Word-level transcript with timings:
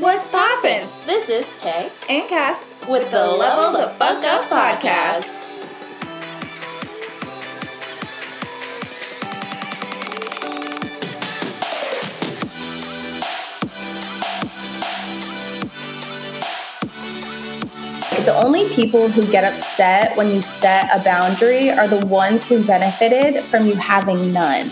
What's 0.00 0.28
poppin'? 0.28 0.86
This 1.06 1.28
is 1.28 1.44
Tay 1.56 1.90
and 2.08 2.28
Cass 2.28 2.62
with 2.88 3.10
the 3.10 3.26
Level 3.26 3.80
the 3.80 3.88
Fuck 3.94 4.22
Up 4.22 4.44
podcast. 4.44 5.26
The 18.24 18.34
only 18.36 18.68
people 18.68 19.08
who 19.08 19.26
get 19.32 19.42
upset 19.42 20.16
when 20.16 20.30
you 20.30 20.42
set 20.42 20.88
a 20.94 21.02
boundary 21.02 21.70
are 21.70 21.88
the 21.88 22.06
ones 22.06 22.46
who 22.46 22.64
benefited 22.64 23.42
from 23.42 23.66
you 23.66 23.74
having 23.74 24.32
none. 24.32 24.70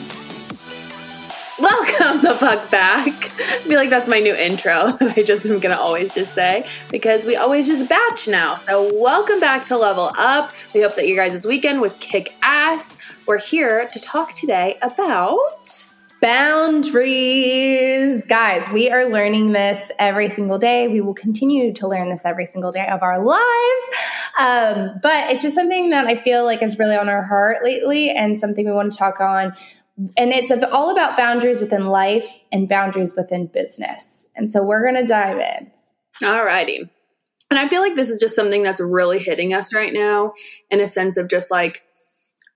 The 2.23 2.37
fuck 2.39 2.71
back. 2.71 3.09
I 3.09 3.59
feel 3.67 3.77
like 3.77 3.91
that's 3.91 4.09
my 4.09 4.21
new 4.21 4.35
intro 4.35 4.93
that 5.01 5.19
I 5.19 5.23
just 5.25 5.45
am 5.45 5.59
gonna 5.59 5.77
always 5.77 6.15
just 6.15 6.35
say 6.35 6.65
because 6.91 7.27
we 7.27 7.35
always 7.35 7.67
just 7.67 7.89
batch 7.89 8.29
now. 8.29 8.55
So 8.55 8.95
welcome 8.95 9.41
back 9.41 9.65
to 9.65 9.77
Level 9.77 10.13
Up. 10.17 10.53
We 10.73 10.83
hope 10.83 10.95
that 10.97 11.09
your 11.09 11.17
guys' 11.17 11.45
weekend 11.45 11.81
was 11.81 11.97
kick 11.97 12.37
ass. 12.43 12.97
We're 13.27 13.41
here 13.41 13.89
to 13.93 14.01
talk 14.01 14.35
today 14.35 14.79
about 14.83 15.87
boundaries. 16.21 18.25
Guys, 18.25 18.69
we 18.71 18.91
are 18.91 19.07
learning 19.07 19.53
this 19.53 19.91
every 19.99 20.29
single 20.29 20.59
day. 20.59 20.89
We 20.89 21.01
will 21.01 21.15
continue 21.15 21.73
to 21.75 21.89
learn 21.89 22.11
this 22.11 22.25
every 22.25 22.47
single 22.47 22.73
day 22.73 22.87
of 22.87 23.03
our 23.03 23.23
lives. 23.23 23.87
Um, 24.39 24.99
but 25.03 25.33
it's 25.33 25.43
just 25.43 25.55
something 25.55 25.91
that 25.91 26.07
I 26.07 26.23
feel 26.23 26.45
like 26.45 26.63
is 26.63 26.79
really 26.79 26.97
on 26.97 27.09
our 27.09 27.23
heart 27.23 27.59
lately 27.63 28.11
and 28.11 28.39
something 28.39 28.65
we 28.65 28.73
want 28.73 28.93
to 28.93 28.99
talk 28.99 29.21
on 29.21 29.55
and 29.99 30.33
it's 30.33 30.53
all 30.73 30.91
about 30.91 31.17
boundaries 31.17 31.61
within 31.61 31.87
life 31.87 32.31
and 32.53 32.69
boundaries 32.69 33.15
within 33.17 33.47
business. 33.47 34.29
And 34.37 34.51
so 34.51 34.63
we're 34.63 34.83
going 34.83 35.03
to 35.03 35.11
dive 35.11 35.39
in. 35.39 35.71
All 36.23 36.45
righty. 36.45 36.91
And 37.51 37.59
I 37.59 37.69
feel 37.69 37.81
like 37.81 37.95
this 37.95 38.11
is 38.11 38.21
just 38.21 38.37
something 38.37 38.63
that's 38.63 38.81
really 38.81 39.19
hitting 39.19 39.55
us 39.55 39.75
right 39.75 39.93
now 39.93 40.33
in 40.71 40.81
a 40.81 40.89
sense 40.89 41.17
of 41.17 41.29
just 41.29 41.51
like 41.51 41.83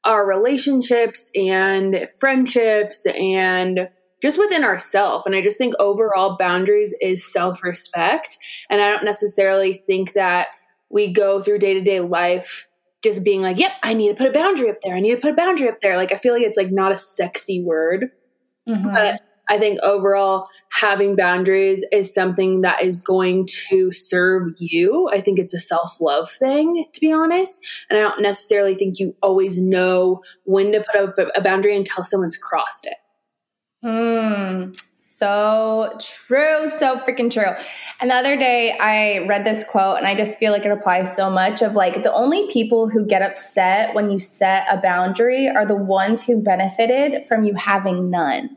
our 0.05 0.27
relationships 0.27 1.31
and 1.35 2.09
friendships 2.19 3.07
and 3.07 3.89
just 4.21 4.39
within 4.39 4.65
ourselves. 4.65 5.27
And 5.27 5.35
I 5.35 5.43
just 5.43 5.59
think 5.59 5.75
overall 5.79 6.37
boundaries 6.37 6.95
is 7.01 7.31
self 7.31 7.63
respect. 7.63 8.37
And 8.69 8.81
I 8.81 8.91
don't 8.91 9.05
necessarily 9.05 9.75
think 9.75 10.13
that 10.15 10.49
we 10.91 11.13
go 11.13 11.41
through 11.41 11.59
day 11.59 11.75
to 11.75 11.81
day 11.81 12.01
life 12.01 12.67
just 13.03 13.25
being 13.25 13.43
like, 13.43 13.59
yep, 13.59 13.73
I 13.83 13.95
need 13.95 14.09
to 14.09 14.15
put 14.15 14.29
a 14.29 14.33
boundary 14.33 14.71
up 14.71 14.81
there. 14.83 14.95
I 14.95 15.01
need 15.01 15.15
to 15.15 15.21
put 15.21 15.33
a 15.33 15.37
boundary 15.37 15.69
up 15.69 15.81
there. 15.81 15.97
Like, 15.97 16.13
I 16.13 16.17
feel 16.17 16.35
like 16.35 16.43
it's 16.43 16.57
like 16.57 16.71
not 16.71 16.93
a 16.93 16.99
sexy 16.99 17.63
word. 17.63 18.11
Mm-hmm. 18.69 18.91
But 18.91 19.23
I 19.49 19.59
think 19.59 19.81
overall, 19.83 20.47
having 20.71 21.17
boundaries 21.17 21.85
is 21.91 22.15
something 22.15 22.61
that 22.61 22.83
is 22.83 23.01
going 23.01 23.47
to 23.69 23.91
serve 23.91 24.53
you. 24.59 25.09
I 25.13 25.21
think 25.21 25.39
it's 25.39 25.53
a 25.53 25.59
self 25.59 26.01
love 26.01 26.31
thing, 26.31 26.87
to 26.93 27.01
be 27.01 27.13
honest. 27.13 27.67
And 27.91 27.99
I 27.99 28.03
don't 28.03 28.23
necessarily 28.23 28.77
think 28.77 29.01
you 29.01 29.17
always 29.23 29.59
know 29.59 30.23
when 30.45 30.73
to 30.73 30.85
put 30.85 31.19
up 31.19 31.31
a 31.35 31.41
boundary 31.41 31.77
until 31.77 32.05
someone's 32.05 32.37
crossed 32.37 32.87
it. 32.87 32.97
Hmm. 33.83 34.71
So 35.21 35.99
true. 36.01 36.71
So 36.79 36.99
freaking 37.01 37.31
true. 37.31 37.53
And 38.01 38.11
the 38.11 38.15
other 38.15 38.39
day 38.39 38.75
I 38.81 39.27
read 39.29 39.45
this 39.45 39.65
quote 39.65 39.99
and 39.99 40.07
I 40.07 40.15
just 40.15 40.39
feel 40.39 40.51
like 40.51 40.65
it 40.65 40.71
applies 40.71 41.15
so 41.15 41.29
much 41.29 41.61
of 41.61 41.75
like 41.75 42.03
the 42.03 42.13
only 42.15 42.51
people 42.51 42.89
who 42.89 43.05
get 43.05 43.21
upset 43.21 43.95
when 43.95 44.11
you 44.11 44.19
set 44.19 44.65
a 44.71 44.81
boundary 44.81 45.47
are 45.47 45.67
the 45.67 45.77
ones 45.77 46.23
who 46.23 46.41
benefited 46.41 47.27
from 47.27 47.45
you 47.45 47.53
having 47.53 48.09
none. 48.09 48.57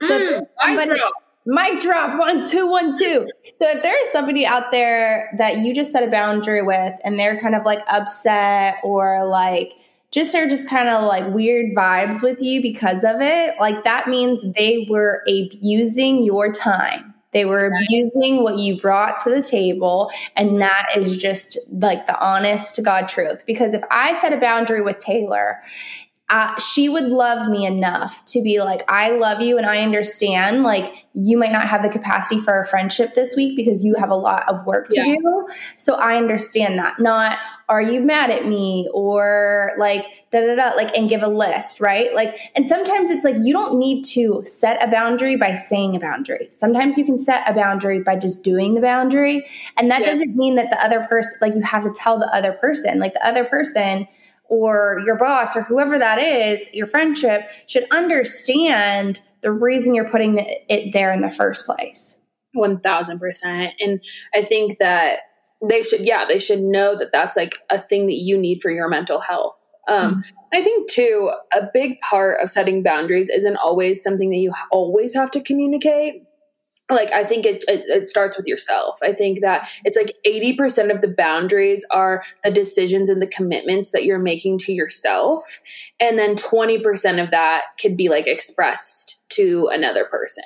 Mm, 0.00 0.46
somebody, 0.62 0.98
mic 1.44 1.82
drop 1.82 2.18
one 2.18 2.46
two 2.46 2.66
one 2.66 2.96
two. 2.96 3.28
So 3.60 3.68
if 3.68 3.82
there 3.82 4.02
is 4.02 4.10
somebody 4.10 4.46
out 4.46 4.70
there 4.70 5.28
that 5.36 5.58
you 5.58 5.74
just 5.74 5.92
set 5.92 6.02
a 6.02 6.10
boundary 6.10 6.62
with 6.62 6.98
and 7.04 7.18
they're 7.18 7.38
kind 7.42 7.54
of 7.54 7.66
like 7.66 7.80
upset 7.92 8.78
or 8.82 9.26
like 9.26 9.74
just 10.10 10.34
are 10.34 10.48
just 10.48 10.68
kind 10.68 10.88
of 10.88 11.04
like 11.04 11.32
weird 11.32 11.74
vibes 11.74 12.22
with 12.22 12.42
you 12.42 12.60
because 12.60 13.04
of 13.04 13.20
it, 13.20 13.54
like 13.60 13.84
that 13.84 14.08
means 14.08 14.42
they 14.54 14.86
were 14.90 15.22
abusing 15.28 16.24
your 16.24 16.50
time. 16.50 17.14
They 17.32 17.44
were 17.44 17.66
abusing 17.66 18.42
what 18.42 18.58
you 18.58 18.80
brought 18.80 19.22
to 19.22 19.30
the 19.30 19.42
table. 19.42 20.10
And 20.34 20.60
that 20.60 20.88
is 20.96 21.16
just 21.16 21.56
like 21.70 22.08
the 22.08 22.20
honest 22.20 22.74
to 22.74 22.82
God 22.82 23.08
truth. 23.08 23.44
Because 23.46 23.72
if 23.72 23.82
I 23.90 24.20
set 24.20 24.32
a 24.32 24.36
boundary 24.36 24.82
with 24.82 24.98
Taylor 24.98 25.62
uh, 26.30 26.58
she 26.60 26.88
would 26.88 27.06
love 27.06 27.48
me 27.48 27.66
enough 27.66 28.24
to 28.24 28.40
be 28.40 28.60
like, 28.60 28.82
I 28.88 29.10
love 29.10 29.40
you 29.40 29.58
and 29.58 29.66
I 29.66 29.82
understand. 29.82 30.62
Like, 30.62 31.06
you 31.12 31.36
might 31.36 31.50
not 31.50 31.66
have 31.66 31.82
the 31.82 31.88
capacity 31.88 32.40
for 32.40 32.60
a 32.60 32.64
friendship 32.64 33.14
this 33.14 33.34
week 33.34 33.56
because 33.56 33.84
you 33.84 33.96
have 33.96 34.10
a 34.10 34.16
lot 34.16 34.48
of 34.48 34.64
work 34.64 34.90
to 34.90 34.98
yeah. 34.98 35.16
do. 35.16 35.48
So 35.76 35.94
I 35.94 36.16
understand 36.16 36.78
that. 36.78 37.00
Not, 37.00 37.36
are 37.68 37.82
you 37.82 38.00
mad 38.00 38.30
at 38.30 38.46
me 38.46 38.88
or 38.94 39.72
like, 39.76 40.06
da 40.30 40.40
da 40.40 40.54
da, 40.54 40.76
like, 40.76 40.96
and 40.96 41.08
give 41.08 41.24
a 41.24 41.28
list, 41.28 41.80
right? 41.80 42.14
Like, 42.14 42.38
and 42.54 42.68
sometimes 42.68 43.10
it's 43.10 43.24
like 43.24 43.36
you 43.42 43.52
don't 43.52 43.76
need 43.76 44.04
to 44.12 44.42
set 44.44 44.80
a 44.86 44.88
boundary 44.88 45.36
by 45.36 45.54
saying 45.54 45.96
a 45.96 45.98
boundary. 45.98 46.46
Sometimes 46.50 46.96
you 46.96 47.04
can 47.04 47.18
set 47.18 47.48
a 47.50 47.52
boundary 47.52 48.04
by 48.04 48.14
just 48.14 48.44
doing 48.44 48.74
the 48.74 48.80
boundary. 48.80 49.44
And 49.76 49.90
that 49.90 50.02
yeah. 50.02 50.12
doesn't 50.12 50.36
mean 50.36 50.54
that 50.54 50.70
the 50.70 50.80
other 50.84 51.04
person, 51.08 51.32
like, 51.40 51.56
you 51.56 51.62
have 51.62 51.82
to 51.82 51.92
tell 51.92 52.20
the 52.20 52.32
other 52.32 52.52
person, 52.52 53.00
like, 53.00 53.14
the 53.14 53.26
other 53.26 53.44
person, 53.44 54.06
or 54.50 54.98
your 55.06 55.16
boss 55.16 55.56
or 55.56 55.62
whoever 55.62 55.98
that 55.98 56.18
is, 56.18 56.68
your 56.74 56.86
friendship 56.86 57.48
should 57.66 57.86
understand 57.92 59.22
the 59.40 59.52
reason 59.52 59.94
you're 59.94 60.10
putting 60.10 60.38
it 60.68 60.92
there 60.92 61.12
in 61.12 61.22
the 61.22 61.30
first 61.30 61.64
place. 61.64 62.20
1000%. 62.56 63.72
And 63.78 64.04
I 64.34 64.42
think 64.42 64.78
that 64.78 65.20
they 65.66 65.82
should, 65.82 66.00
yeah, 66.00 66.26
they 66.26 66.40
should 66.40 66.60
know 66.60 66.98
that 66.98 67.12
that's 67.12 67.36
like 67.36 67.54
a 67.70 67.80
thing 67.80 68.06
that 68.06 68.16
you 68.16 68.36
need 68.36 68.60
for 68.60 68.70
your 68.70 68.88
mental 68.88 69.20
health. 69.20 69.56
Um, 69.86 70.16
mm-hmm. 70.16 70.20
I 70.52 70.62
think 70.64 70.90
too, 70.90 71.30
a 71.54 71.68
big 71.72 72.00
part 72.00 72.42
of 72.42 72.50
setting 72.50 72.82
boundaries 72.82 73.28
isn't 73.28 73.56
always 73.56 74.02
something 74.02 74.30
that 74.30 74.38
you 74.38 74.52
always 74.72 75.14
have 75.14 75.30
to 75.30 75.40
communicate 75.40 76.24
like 76.90 77.12
i 77.12 77.24
think 77.24 77.46
it, 77.46 77.64
it, 77.68 77.84
it, 77.86 78.08
starts 78.08 78.36
with 78.36 78.46
yourself. 78.46 78.98
I 79.02 79.12
think 79.12 79.40
that 79.40 79.68
it's 79.84 79.96
like 79.96 80.16
80% 80.26 80.94
of 80.94 81.00
the 81.00 81.08
boundaries 81.08 81.84
are 81.90 82.22
the 82.42 82.50
decisions 82.50 83.08
and 83.08 83.22
the 83.22 83.26
commitments 83.26 83.92
that 83.92 84.04
you're 84.04 84.18
making 84.18 84.58
to 84.58 84.72
yourself. 84.72 85.60
And 85.98 86.18
then 86.18 86.34
20% 86.34 87.22
of 87.22 87.30
that 87.30 87.62
could 87.80 87.96
be 87.96 88.08
like 88.08 88.26
expressed 88.26 89.22
to 89.30 89.68
another 89.72 90.04
person. 90.04 90.44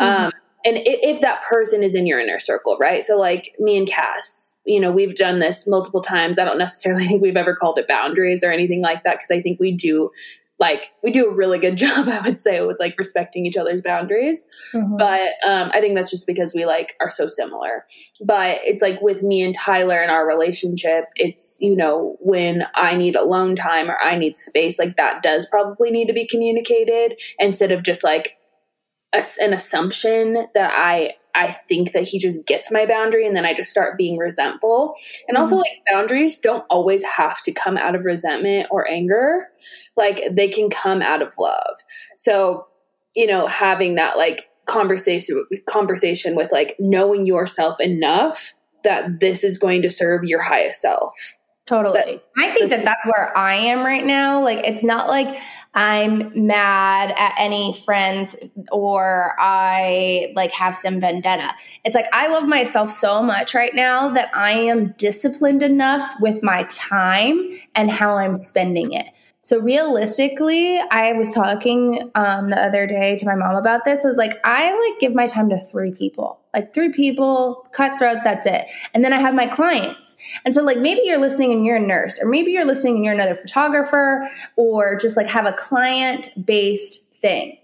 Mm-hmm. 0.00 0.24
um, 0.24 0.32
and 0.64 0.76
if, 0.76 1.16
if 1.16 1.20
that 1.22 1.42
person 1.42 1.82
is 1.82 1.96
in 1.96 2.06
your 2.06 2.20
inner 2.20 2.38
circle 2.38 2.76
right? 2.80 3.04
So 3.04 3.18
like 3.18 3.54
me 3.58 3.76
and 3.76 3.86
cass 3.86 4.58
you 4.64 4.80
know 4.80 4.92
we've 4.92 5.16
done 5.16 5.38
this 5.38 5.66
multiple 5.66 6.00
times. 6.00 6.38
I 6.38 6.44
don't 6.44 6.58
necessarily 6.58 7.06
think 7.08 7.22
we've 7.22 7.36
ever 7.36 7.54
called 7.54 7.78
it 7.78 7.88
boundaries 7.88 8.44
or 8.44 8.52
anything 8.52 8.80
like 8.80 9.02
that 9.02 9.14
because 9.14 9.30
i 9.30 9.42
think 9.42 9.58
we 9.58 9.72
do 9.72 10.10
like 10.62 10.92
we 11.02 11.10
do 11.10 11.26
a 11.26 11.34
really 11.34 11.58
good 11.58 11.76
job 11.84 12.08
i 12.08 12.20
would 12.20 12.40
say 12.40 12.64
with 12.64 12.78
like 12.78 12.94
respecting 12.96 13.44
each 13.44 13.56
other's 13.56 13.82
boundaries 13.82 14.46
mm-hmm. 14.72 14.96
but 14.96 15.30
um, 15.44 15.70
i 15.74 15.80
think 15.80 15.96
that's 15.96 16.10
just 16.10 16.26
because 16.26 16.54
we 16.54 16.64
like 16.64 16.94
are 17.00 17.10
so 17.10 17.26
similar 17.26 17.84
but 18.24 18.60
it's 18.62 18.80
like 18.80 19.02
with 19.02 19.22
me 19.22 19.42
and 19.42 19.54
tyler 19.54 20.02
in 20.02 20.08
our 20.08 20.26
relationship 20.26 21.06
it's 21.16 21.58
you 21.60 21.74
know 21.74 22.16
when 22.20 22.64
i 22.74 22.96
need 22.96 23.16
alone 23.16 23.56
time 23.56 23.90
or 23.90 23.98
i 24.00 24.16
need 24.16 24.38
space 24.38 24.78
like 24.78 24.96
that 24.96 25.22
does 25.22 25.46
probably 25.46 25.90
need 25.90 26.06
to 26.06 26.14
be 26.14 26.26
communicated 26.26 27.20
instead 27.38 27.72
of 27.72 27.82
just 27.82 28.04
like 28.04 28.38
a, 29.14 29.22
an 29.40 29.52
assumption 29.52 30.46
that 30.54 30.72
I 30.74 31.14
I 31.34 31.48
think 31.48 31.92
that 31.92 32.04
he 32.06 32.18
just 32.18 32.44
gets 32.46 32.70
my 32.70 32.86
boundary 32.86 33.26
and 33.26 33.34
then 33.34 33.46
I 33.46 33.54
just 33.54 33.70
start 33.70 33.96
being 33.96 34.18
resentful. 34.18 34.94
And 35.28 35.36
mm-hmm. 35.36 35.42
also 35.42 35.56
like 35.56 35.82
boundaries 35.90 36.38
don't 36.38 36.64
always 36.68 37.02
have 37.04 37.42
to 37.42 37.52
come 37.52 37.76
out 37.76 37.94
of 37.94 38.04
resentment 38.04 38.68
or 38.70 38.88
anger. 38.90 39.48
Like 39.96 40.22
they 40.30 40.48
can 40.48 40.70
come 40.70 41.02
out 41.02 41.22
of 41.22 41.34
love. 41.38 41.76
So, 42.16 42.66
you 43.14 43.26
know, 43.26 43.46
having 43.46 43.94
that 43.96 44.16
like 44.16 44.50
conversation 44.66 45.44
conversation 45.66 46.36
with 46.36 46.52
like 46.52 46.76
knowing 46.78 47.26
yourself 47.26 47.80
enough 47.80 48.54
that 48.84 49.20
this 49.20 49.44
is 49.44 49.58
going 49.58 49.82
to 49.82 49.90
serve 49.90 50.24
your 50.24 50.42
highest 50.42 50.80
self. 50.80 51.38
Totally. 51.72 52.16
That, 52.16 52.22
I 52.36 52.50
think 52.50 52.68
that 52.68 52.84
that's 52.84 53.00
where 53.06 53.34
I 53.36 53.54
am 53.54 53.82
right 53.82 54.04
now. 54.04 54.42
Like 54.42 54.58
it's 54.58 54.82
not 54.82 55.08
like 55.08 55.40
I'm 55.72 56.30
mad 56.46 57.14
at 57.16 57.34
any 57.38 57.72
friends 57.72 58.36
or 58.70 59.34
I 59.38 60.34
like 60.36 60.52
have 60.52 60.76
some 60.76 61.00
vendetta. 61.00 61.50
It's 61.82 61.94
like 61.94 62.04
I 62.12 62.26
love 62.26 62.46
myself 62.46 62.90
so 62.90 63.22
much 63.22 63.54
right 63.54 63.74
now 63.74 64.10
that 64.10 64.28
I 64.36 64.52
am 64.52 64.92
disciplined 64.98 65.62
enough 65.62 66.06
with 66.20 66.42
my 66.42 66.64
time 66.64 67.52
and 67.74 67.90
how 67.90 68.18
I'm 68.18 68.36
spending 68.36 68.92
it. 68.92 69.06
So 69.40 69.58
realistically, 69.58 70.78
I 70.90 71.14
was 71.14 71.32
talking 71.32 72.10
um, 72.14 72.48
the 72.48 72.60
other 72.60 72.86
day 72.86 73.16
to 73.16 73.24
my 73.24 73.34
mom 73.34 73.56
about 73.56 73.86
this. 73.86 74.04
I 74.04 74.08
was 74.08 74.18
like, 74.18 74.34
I 74.44 74.78
like 74.78 75.00
give 75.00 75.14
my 75.14 75.26
time 75.26 75.48
to 75.48 75.58
three 75.58 75.90
people, 75.90 76.41
like 76.54 76.74
three 76.74 76.92
people, 76.92 77.66
cutthroat, 77.72 78.18
that's 78.24 78.46
it. 78.46 78.66
And 78.94 79.04
then 79.04 79.12
I 79.12 79.18
have 79.18 79.34
my 79.34 79.46
clients. 79.46 80.16
And 80.44 80.54
so 80.54 80.62
like 80.62 80.78
maybe 80.78 81.00
you're 81.04 81.18
listening 81.18 81.52
and 81.52 81.64
you're 81.64 81.76
a 81.76 81.80
nurse, 81.80 82.18
or 82.20 82.28
maybe 82.28 82.50
you're 82.50 82.66
listening 82.66 82.96
and 82.96 83.04
you're 83.04 83.14
another 83.14 83.36
photographer, 83.36 84.28
or 84.56 84.96
just 84.98 85.16
like 85.16 85.26
have 85.26 85.46
a 85.46 85.52
client 85.52 86.30
based 86.44 87.12
thing. 87.14 87.58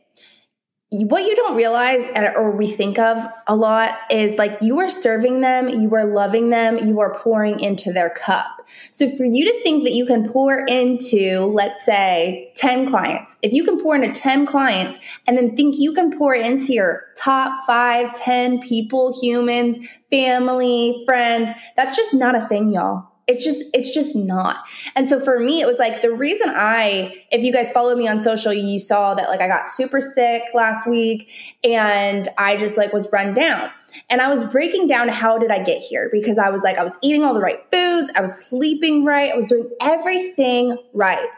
What 0.90 1.25
you 1.25 1.37
don't 1.37 1.55
realize 1.55 2.02
or 2.35 2.50
we 2.50 2.67
think 2.67 2.99
of 2.99 3.23
a 3.46 3.55
lot 3.55 3.99
is 4.11 4.38
like 4.38 4.56
you 4.62 4.79
are 4.79 4.88
serving 4.88 5.43
them, 5.43 5.69
you 5.69 5.94
are 5.94 6.06
loving 6.06 6.49
them, 6.49 6.88
you 6.88 7.00
are 7.00 7.14
pouring 7.14 7.61
into 7.61 7.93
their 7.93 8.08
cup. 8.08 8.46
So 8.90 9.11
for 9.11 9.25
you 9.25 9.44
to 9.44 9.62
think 9.62 9.85
that 9.85 9.93
you 9.93 10.06
can 10.06 10.31
pour 10.31 10.64
into, 10.64 11.40
let's 11.40 11.85
say, 11.85 12.52
10 12.56 12.88
clients, 12.88 13.38
if 13.43 13.52
you 13.52 13.64
can 13.64 13.79
pour 13.79 13.96
into 13.96 14.19
10 14.19 14.46
clients 14.46 14.99
and 15.26 15.37
then 15.37 15.55
think 15.55 15.76
you 15.79 15.93
can 15.93 16.17
pour 16.17 16.35
into 16.35 16.73
your 16.73 17.05
top 17.19 17.67
five, 17.67 18.14
10 18.14 18.61
people, 18.61 19.14
humans, 19.20 19.79
family, 20.11 21.02
friends, 21.05 21.50
that's 21.76 21.99
just 21.99 22.14
not 22.14 22.35
a 22.35 22.46
thing, 22.49 22.70
y'all 22.70 23.08
it's 23.29 23.45
just 23.45 23.63
it's 23.75 23.91
just 23.91 24.17
not. 24.17 24.65
And 24.97 25.09
so 25.09 25.21
for 25.21 25.39
me 25.39 25.61
it 25.61 25.67
was 25.67 25.79
like 25.79 26.03
the 26.03 26.13
reason 26.13 26.49
i 26.49 27.15
if 27.31 27.43
you 27.43 27.53
guys 27.53 27.71
follow 27.71 27.95
me 27.95 28.09
on 28.09 28.21
social 28.23 28.53
you 28.53 28.79
saw 28.79 29.15
that 29.15 29.29
like 29.29 29.41
i 29.41 29.47
got 29.47 29.71
super 29.71 30.01
sick 30.01 30.43
last 30.55 30.89
week 30.89 31.31
and 31.63 32.29
i 32.39 32.57
just 32.57 32.77
like 32.77 32.93
was 32.93 33.07
run 33.13 33.35
down. 33.35 33.71
And 34.11 34.21
i 34.21 34.29
was 34.29 34.45
breaking 34.47 34.87
down 34.87 35.09
how 35.09 35.39
did 35.39 35.51
i 35.51 35.63
get 35.63 35.81
here? 35.83 36.09
Because 36.11 36.39
i 36.39 36.49
was 36.49 36.63
like 36.63 36.79
i 36.79 36.83
was 36.83 36.95
eating 37.03 37.23
all 37.23 37.35
the 37.35 37.41
right 37.41 37.61
foods. 37.71 38.11
I 38.17 38.23
was 38.23 38.35
sleeping 38.35 39.05
right. 39.05 39.33
I 39.33 39.37
was 39.37 39.49
doing 39.49 39.71
everything 39.81 40.77
right. 40.95 41.29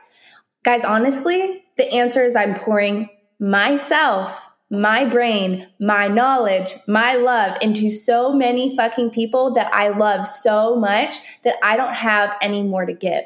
Guys 0.62 0.84
honestly 0.84 1.64
the 1.76 1.90
answer 1.92 2.22
is 2.24 2.36
i'm 2.36 2.54
pouring 2.54 3.08
myself 3.38 4.49
my 4.70 5.04
brain, 5.04 5.66
my 5.80 6.06
knowledge, 6.06 6.74
my 6.86 7.16
love 7.16 7.58
into 7.60 7.90
so 7.90 8.32
many 8.32 8.76
fucking 8.76 9.10
people 9.10 9.52
that 9.54 9.72
I 9.74 9.88
love 9.88 10.26
so 10.26 10.76
much 10.76 11.16
that 11.42 11.56
I 11.62 11.76
don't 11.76 11.92
have 11.94 12.36
any 12.40 12.62
more 12.62 12.86
to 12.86 12.92
give. 12.92 13.24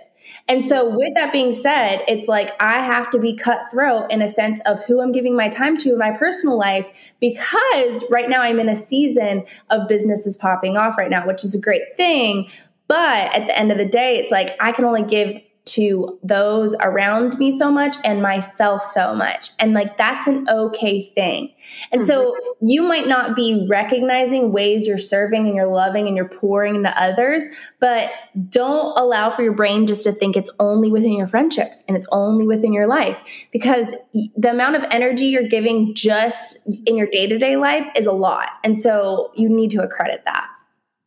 And 0.48 0.64
so, 0.64 0.88
with 0.88 1.14
that 1.16 1.32
being 1.32 1.52
said, 1.52 2.02
it's 2.08 2.28
like 2.28 2.50
I 2.58 2.82
have 2.82 3.10
to 3.10 3.18
be 3.18 3.36
cutthroat 3.36 4.10
in 4.10 4.22
a 4.22 4.28
sense 4.28 4.62
of 4.62 4.82
who 4.84 5.02
I'm 5.02 5.12
giving 5.12 5.36
my 5.36 5.50
time 5.50 5.76
to 5.78 5.90
in 5.92 5.98
my 5.98 6.12
personal 6.12 6.56
life 6.56 6.88
because 7.20 8.02
right 8.10 8.30
now 8.30 8.40
I'm 8.40 8.58
in 8.58 8.70
a 8.70 8.76
season 8.76 9.44
of 9.68 9.86
businesses 9.86 10.38
popping 10.38 10.78
off 10.78 10.96
right 10.96 11.10
now, 11.10 11.26
which 11.26 11.44
is 11.44 11.54
a 11.54 11.60
great 11.60 11.98
thing. 11.98 12.48
But 12.88 13.34
at 13.34 13.46
the 13.46 13.58
end 13.58 13.70
of 13.70 13.76
the 13.76 13.84
day, 13.84 14.16
it's 14.16 14.32
like 14.32 14.56
I 14.60 14.72
can 14.72 14.86
only 14.86 15.02
give 15.02 15.42
to 15.66 16.18
those 16.22 16.74
around 16.80 17.38
me 17.38 17.50
so 17.50 17.70
much 17.70 17.96
and 18.04 18.20
myself 18.20 18.82
so 18.82 19.14
much. 19.14 19.50
And 19.58 19.72
like 19.72 19.96
that's 19.96 20.26
an 20.26 20.46
okay 20.48 21.10
thing. 21.14 21.54
And 21.90 22.02
mm-hmm. 22.02 22.08
so 22.08 22.36
you 22.60 22.82
might 22.82 23.06
not 23.06 23.34
be 23.34 23.66
recognizing 23.70 24.52
ways 24.52 24.86
you're 24.86 24.98
serving 24.98 25.46
and 25.46 25.56
you're 25.56 25.66
loving 25.66 26.06
and 26.06 26.16
you're 26.16 26.28
pouring 26.28 26.76
into 26.76 27.00
others, 27.00 27.42
but 27.80 28.12
don't 28.50 28.98
allow 28.98 29.30
for 29.30 29.42
your 29.42 29.54
brain 29.54 29.86
just 29.86 30.04
to 30.04 30.12
think 30.12 30.36
it's 30.36 30.50
only 30.60 30.90
within 30.90 31.12
your 31.12 31.28
friendships 31.28 31.82
and 31.88 31.96
it's 31.96 32.06
only 32.12 32.46
within 32.46 32.74
your 32.74 32.86
life 32.86 33.22
because 33.50 33.96
the 34.36 34.50
amount 34.50 34.76
of 34.76 34.84
energy 34.90 35.26
you're 35.26 35.48
giving 35.48 35.94
just 35.94 36.58
in 36.84 36.96
your 36.96 37.06
day 37.06 37.26
to 37.26 37.38
day 37.38 37.56
life 37.56 37.86
is 37.96 38.06
a 38.06 38.12
lot. 38.12 38.50
And 38.64 38.80
so 38.80 39.32
you 39.34 39.48
need 39.48 39.70
to 39.70 39.82
accredit 39.82 40.24
that 40.26 40.50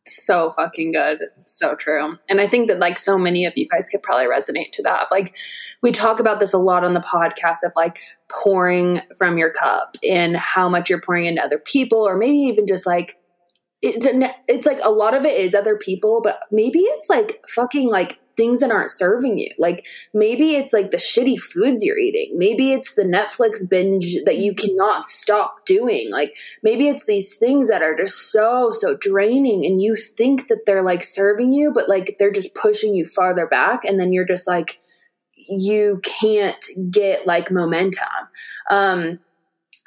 so 0.08 0.50
fucking 0.50 0.92
good. 0.92 1.20
so 1.38 1.74
true. 1.74 2.16
And 2.28 2.40
I 2.40 2.46
think 2.46 2.68
that 2.68 2.78
like 2.78 2.98
so 2.98 3.18
many 3.18 3.44
of 3.44 3.52
you 3.56 3.68
guys 3.68 3.88
could 3.88 4.02
probably 4.02 4.26
resonate 4.26 4.72
to 4.72 4.82
that. 4.82 5.06
Like 5.10 5.36
we 5.82 5.92
talk 5.92 6.20
about 6.20 6.40
this 6.40 6.52
a 6.52 6.58
lot 6.58 6.84
on 6.84 6.94
the 6.94 7.00
podcast 7.00 7.64
of 7.64 7.72
like 7.76 8.00
pouring 8.28 9.00
from 9.16 9.38
your 9.38 9.52
cup 9.52 9.96
and 10.08 10.36
how 10.36 10.68
much 10.68 10.90
you're 10.90 11.00
pouring 11.00 11.26
into 11.26 11.42
other 11.42 11.58
people 11.58 12.06
or 12.06 12.16
maybe 12.16 12.36
even 12.36 12.66
just 12.66 12.86
like 12.86 13.16
it, 13.80 14.04
it's 14.48 14.66
like 14.66 14.80
a 14.82 14.90
lot 14.90 15.14
of 15.14 15.24
it 15.24 15.38
is 15.38 15.54
other 15.54 15.76
people, 15.76 16.20
but 16.20 16.40
maybe 16.50 16.80
it's 16.80 17.08
like 17.08 17.40
fucking 17.48 17.88
like 17.88 18.18
things 18.38 18.60
that 18.60 18.70
aren't 18.70 18.92
serving 18.92 19.36
you. 19.36 19.50
Like 19.58 19.84
maybe 20.14 20.54
it's 20.54 20.72
like 20.72 20.90
the 20.90 20.96
shitty 20.96 21.38
foods 21.38 21.84
you're 21.84 21.98
eating. 21.98 22.38
Maybe 22.38 22.72
it's 22.72 22.94
the 22.94 23.02
Netflix 23.02 23.68
binge 23.68 24.16
that 24.24 24.38
you 24.38 24.54
cannot 24.54 25.08
stop 25.08 25.66
doing. 25.66 26.10
Like 26.10 26.36
maybe 26.62 26.88
it's 26.88 27.04
these 27.04 27.36
things 27.36 27.68
that 27.68 27.82
are 27.82 27.96
just 27.96 28.30
so, 28.30 28.70
so 28.72 28.96
draining 28.96 29.66
and 29.66 29.82
you 29.82 29.96
think 29.96 30.46
that 30.46 30.64
they're 30.64 30.84
like 30.84 31.02
serving 31.02 31.52
you, 31.52 31.72
but 31.72 31.88
like 31.88 32.14
they're 32.18 32.30
just 32.30 32.54
pushing 32.54 32.94
you 32.94 33.06
farther 33.06 33.46
back. 33.46 33.84
And 33.84 33.98
then 33.98 34.12
you're 34.12 34.24
just 34.24 34.46
like, 34.46 34.78
you 35.34 36.00
can't 36.04 36.64
get 36.90 37.26
like 37.26 37.50
momentum. 37.50 38.06
Um, 38.70 39.18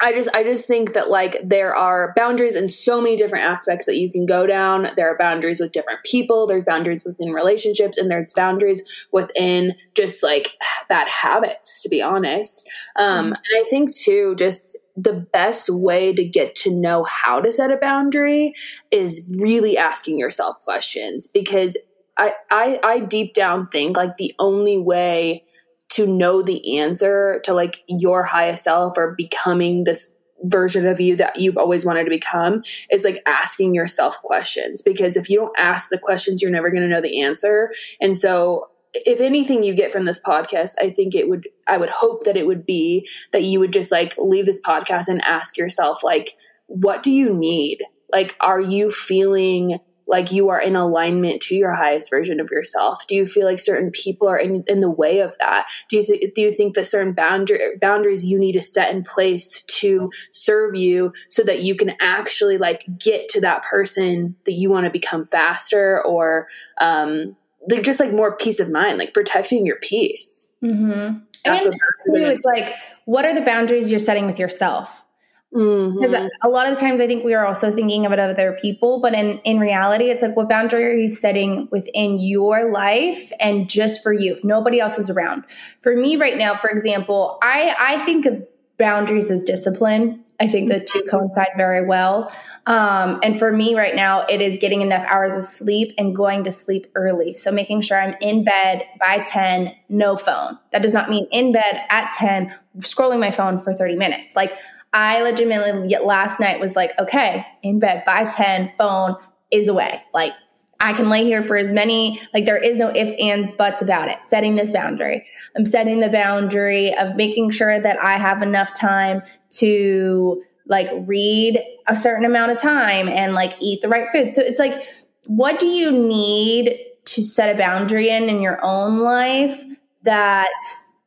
I 0.02 0.14
just 0.14 0.30
I 0.34 0.44
just 0.44 0.68
think 0.68 0.94
that 0.94 1.10
like 1.10 1.38
there 1.44 1.76
are 1.76 2.12
boundaries 2.16 2.56
in 2.56 2.70
so 2.70 3.00
many 3.00 3.16
different 3.16 3.46
aspects 3.46 3.86
that 3.86 3.98
you 3.98 4.12
can 4.12 4.26
go 4.26 4.48
down. 4.48 4.88
There 4.96 5.08
are 5.08 5.18
boundaries 5.18 5.60
with 5.60 5.72
different 5.72 6.00
people, 6.04 6.48
there's 6.48 6.64
boundaries 6.64 7.06
within 7.06 7.32
relationships, 7.32 7.98
and 7.98 8.10
there's 8.10 8.34
boundaries 8.34 9.08
within 9.12 9.76
just 9.96 10.24
like 10.24 10.58
bad 10.90 11.08
habits, 11.08 11.84
to 11.84 11.90
be 11.90 12.02
honest. 12.02 12.68
Um, 12.96 13.26
mm-hmm. 13.26 13.34
and 13.34 13.36
I 13.56 13.64
think 13.70 13.94
too, 13.94 14.36
just 14.36 14.78
the 14.98 15.14
best 15.14 15.70
way 15.70 16.14
to 16.14 16.24
get 16.24 16.56
to 16.56 16.72
know 16.72 17.04
how 17.04 17.40
to 17.40 17.52
set 17.52 17.72
a 17.72 17.78
boundary 17.78 18.54
is 18.90 19.26
really 19.38 19.78
asking 19.78 20.18
yourself 20.18 20.60
questions 20.64 21.28
because 21.28 21.78
I, 22.18 22.34
I, 22.52 22.80
I 22.84 23.00
deep 23.00 23.34
down 23.34 23.66
think 23.66 23.96
like 23.96 24.18
the 24.18 24.36
only 24.38 24.78
way 24.78 25.44
to 25.92 26.08
know 26.08 26.42
the 26.42 26.80
answer 26.80 27.42
to 27.46 27.54
like 27.54 27.84
your 27.88 28.24
highest 28.24 28.64
self 28.64 28.98
or 28.98 29.16
becoming 29.18 29.84
this 29.84 30.16
version 30.44 30.88
of 30.88 31.00
you 31.00 31.16
that 31.16 31.40
you've 31.40 31.58
always 31.58 31.86
wanted 31.86 32.04
to 32.04 32.10
become 32.10 32.64
is 32.90 33.04
like 33.04 33.22
asking 33.28 33.76
yourself 33.76 34.22
questions. 34.24 34.82
Because 34.82 35.16
if 35.16 35.30
you 35.30 35.38
don't 35.38 35.58
ask 35.58 35.90
the 35.90 36.00
questions 36.00 36.42
you're 36.42 36.52
never 36.52 36.72
going 36.72 36.82
to 36.82 36.90
know 36.90 37.02
the 37.02 37.22
answer. 37.22 37.72
And 38.00 38.18
so 38.18 38.68
if 38.94 39.22
anything 39.22 39.64
you 39.64 39.74
get 39.74 39.90
from 39.90 40.04
this 40.04 40.20
podcast 40.22 40.74
i 40.82 40.90
think 40.90 41.16
it 41.16 41.30
would 41.30 41.48
i 41.66 41.78
would 41.78 41.90
hope 41.90 42.26
that 42.26 42.36
it 42.36 42.46
would 42.46 42.66
be 42.66 43.08
that 43.32 43.42
you 43.42 43.58
would 43.58 43.72
just 43.72 43.90
like 43.90 44.14
leave 44.18 44.46
this 44.46 44.60
podcast 44.60 45.08
and 45.08 45.24
ask 45.24 45.58
yourself 45.58 46.04
like 46.04 46.36
what 46.72 47.04
do 47.04 47.12
you 47.12 47.34
need? 47.34 47.84
Like 48.12 48.36
are 48.40 48.62
you 48.62 48.92
feeling 48.92 49.80
like 50.12 50.32
you 50.32 50.50
are 50.50 50.62
in 50.62 50.76
alignment 50.76 51.42
to 51.44 51.56
your 51.56 51.74
highest 51.74 52.10
version 52.10 52.40
of 52.40 52.52
yourself? 52.52 53.08
Do 53.08 53.16
you 53.16 53.26
feel 53.26 53.46
like 53.46 53.60
certain 53.60 53.90
people 53.90 54.28
are 54.28 54.38
in, 54.38 54.64
in 54.68 54.82
the 54.82 54.90
way 54.90 55.20
of 55.20 55.36
that? 55.40 55.68
Do 55.90 55.98
you 55.98 56.06
th- 56.06 56.34
do 56.36 56.42
you 56.42 56.52
think 56.52 56.76
that 56.76 56.86
certain 56.86 57.14
boundary 57.14 57.78
boundaries 57.80 58.26
you 58.26 58.38
need 58.38 58.52
to 58.54 58.62
set 58.62 58.94
in 58.94 59.02
place 59.02 59.64
to 59.64 60.12
serve 60.30 60.76
you 60.76 61.14
so 61.30 61.44
that 61.44 61.64
you 61.64 61.76
can 61.76 61.94
actually 62.02 62.58
like 62.58 62.86
get 63.00 63.30
to 63.30 63.42
that 63.42 63.64
person 63.64 64.36
that 64.46 64.54
you 64.54 64.70
want 64.70 64.84
to 64.84 64.92
become 64.92 65.26
faster 65.26 66.04
or 66.04 66.48
um 66.80 67.36
like 67.70 67.84
just 67.84 68.00
like 68.00 68.12
more 68.12 68.36
peace 68.36 68.60
of 68.60 68.70
mind, 68.70 68.98
like 68.98 69.14
protecting 69.14 69.66
your 69.66 69.78
peace. 69.78 70.52
Mm-hmm. 70.64 71.20
That's 71.46 71.64
and 71.64 71.74
what 71.74 72.20
too, 72.20 72.26
it's 72.28 72.46
like, 72.46 72.76
what 73.06 73.26
are 73.26 73.34
the 73.34 73.42
boundaries 73.42 73.90
you're 73.90 74.00
setting 74.00 74.26
with 74.26 74.40
yourself? 74.40 75.04
Because 75.52 76.12
mm-hmm. 76.12 76.28
a 76.44 76.50
lot 76.50 76.68
of 76.68 76.76
the 76.76 76.80
times 76.80 77.02
I 77.02 77.08
think 77.08 77.26
we 77.26 77.34
are 77.34 77.46
also 77.46 77.72
thinking 77.72 78.06
about 78.06 78.20
other 78.20 78.58
people, 78.62 79.02
but 79.02 79.14
in, 79.14 79.40
in 79.40 79.60
reality, 79.60 80.06
it's 80.06 80.22
like 80.22 80.36
what 80.36 80.48
boundary 80.48 80.86
are 80.86 80.94
you 80.94 81.10
setting 81.10 81.68
within 81.72 82.20
your 82.20 82.72
life 82.72 83.34
and 83.38 83.70
just 83.70 84.02
for 84.02 84.14
you, 84.14 84.34
if 84.34 84.46
nobody 84.46 84.80
else 84.80 84.98
is 84.98 85.10
around. 85.10 85.44
For 85.82 85.94
me 85.96 86.16
right 86.16 86.38
now, 86.38 86.56
for 86.56 86.70
example, 86.70 87.38
I, 87.42 87.76
I 87.78 87.98
think 88.06 88.26
of 88.26 88.48
boundaries 88.78 89.30
as 89.30 89.44
discipline. 89.44 90.24
I 90.40 90.48
think 90.48 90.70
the 90.72 90.80
two 90.80 91.04
coincide 91.04 91.50
very 91.56 91.86
well. 91.86 92.34
Um, 92.66 93.20
and 93.22 93.38
for 93.38 93.52
me 93.52 93.78
right 93.78 93.94
now, 93.94 94.26
it 94.26 94.42
is 94.42 94.58
getting 94.58 94.82
enough 94.82 95.06
hours 95.08 95.36
of 95.38 95.44
sleep 95.44 95.94
and 96.00 96.16
going 96.16 96.46
to 96.46 96.52
sleep 96.52 96.88
early. 96.96 97.36
So 97.36 97.52
making 97.52 97.82
sure 97.82 98.02
I'm 98.02 98.16
in 98.22 98.44
bed 98.44 98.88
by 99.00 99.20
10, 99.20 99.76
no 99.90 100.16
phone. 100.16 100.58
That 100.72 100.82
does 100.82 100.94
not 100.94 101.12
mean 101.12 101.28
in 101.32 101.52
bed 101.52 101.84
at 101.92 102.12
10, 102.18 102.56
scrolling 102.80 103.20
my 103.20 103.30
phone 103.30 103.60
for 103.60 103.72
30 103.72 103.98
minutes. 103.98 104.36
Like 104.36 104.52
I 104.94 105.22
legitimately 105.22 105.96
last 106.04 106.40
night 106.40 106.60
was 106.60 106.76
like, 106.76 106.92
okay, 107.00 107.46
in 107.64 107.80
bed 107.80 108.04
by 108.06 108.26
10, 108.26 108.74
phone 108.78 109.16
is 109.50 109.68
away. 109.68 110.02
Like 110.14 110.34
I 110.82 110.94
can 110.94 111.10
lay 111.10 111.24
here 111.24 111.44
for 111.44 111.56
as 111.56 111.72
many, 111.72 112.20
like 112.34 112.46
there 112.46 112.58
is 112.58 112.76
no 112.76 112.90
ifs, 112.94 113.12
ands, 113.22 113.52
buts 113.52 113.82
about 113.82 114.10
it. 114.10 114.18
Setting 114.24 114.56
this 114.56 114.72
boundary. 114.72 115.26
I'm 115.56 115.66
setting 115.66 116.00
the 116.00 116.10
boundary 116.10 116.96
of 116.98 117.16
making 117.16 117.52
sure 117.52 117.80
that 117.80 118.04
I 118.04 118.18
have 118.18 118.42
enough 118.42 118.74
time 118.74 119.22
to 119.52 120.44
like 120.68 120.90
read 121.06 121.62
a 121.88 121.96
certain 121.96 122.26
amount 122.26 122.52
of 122.52 122.58
time 122.58 123.08
and 123.08 123.34
like 123.34 123.54
eat 123.60 123.82
the 123.82 123.90
right 123.90 124.10
food. 124.10 124.34
So 124.34 124.42
it's 124.42 124.60
like, 124.60 124.88
what 125.26 125.60
do 125.60 125.68
you 125.68 125.92
need 125.92 126.78
to 127.06 127.24
set 127.24 127.54
a 127.54 127.58
boundary 127.58 128.10
in 128.10 128.24
in 128.24 128.42
your 128.42 128.60
own 128.64 129.00
life 129.00 129.64
that 130.04 130.50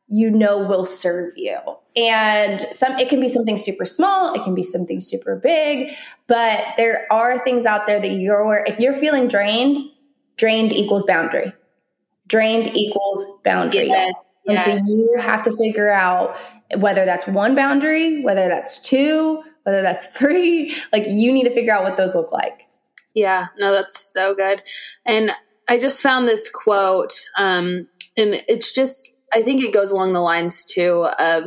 you 0.07 0.29
know 0.31 0.59
will 0.59 0.85
serve 0.85 1.33
you? 1.35 1.57
And 1.97 2.61
some 2.71 2.93
it 2.99 3.07
can 3.07 3.19
be 3.21 3.29
something 3.29 3.57
super 3.57 3.85
small 3.85 4.33
it 4.33 4.43
can 4.43 4.53
be 4.53 4.63
something 4.63 4.99
super 4.99 5.35
big 5.35 5.93
but 6.27 6.65
there 6.77 7.05
are 7.11 7.43
things 7.43 7.65
out 7.65 7.85
there 7.85 7.99
that 7.99 8.11
you're 8.11 8.63
if 8.67 8.79
you're 8.79 8.95
feeling 8.95 9.27
drained 9.27 9.91
drained 10.37 10.73
equals 10.73 11.03
boundary. 11.03 11.53
Drained 12.27 12.75
equals 12.75 13.23
boundary. 13.43 13.87
Yes, 13.87 14.13
and 14.45 14.55
yes. 14.55 14.65
so 14.65 14.71
you 14.85 15.15
have 15.19 15.43
to 15.43 15.55
figure 15.55 15.91
out 15.91 16.35
whether 16.77 17.05
that's 17.05 17.27
one 17.27 17.53
boundary 17.53 18.23
whether 18.23 18.47
that's 18.47 18.81
two 18.81 19.43
whether 19.63 19.83
that's 19.83 20.07
three 20.17 20.75
like 20.91 21.03
you 21.05 21.31
need 21.31 21.43
to 21.43 21.53
figure 21.53 21.73
out 21.73 21.83
what 21.83 21.97
those 21.97 22.15
look 22.15 22.31
like. 22.31 22.67
Yeah 23.13 23.47
no 23.59 23.71
that's 23.71 23.99
so 23.99 24.33
good. 24.33 24.63
And 25.05 25.31
i 25.67 25.77
just 25.77 26.01
found 26.01 26.27
this 26.27 26.49
quote 26.49 27.25
um 27.37 27.87
and 28.17 28.43
it's 28.47 28.73
just 28.73 29.13
i 29.33 29.41
think 29.41 29.63
it 29.63 29.73
goes 29.73 29.91
along 29.91 30.13
the 30.13 30.19
lines 30.19 30.63
too 30.63 31.07
of 31.17 31.45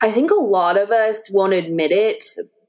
I 0.00 0.10
think 0.10 0.30
a 0.30 0.34
lot 0.34 0.76
of 0.76 0.90
us 0.90 1.30
won't 1.30 1.52
admit 1.52 1.92
it, 1.92 2.24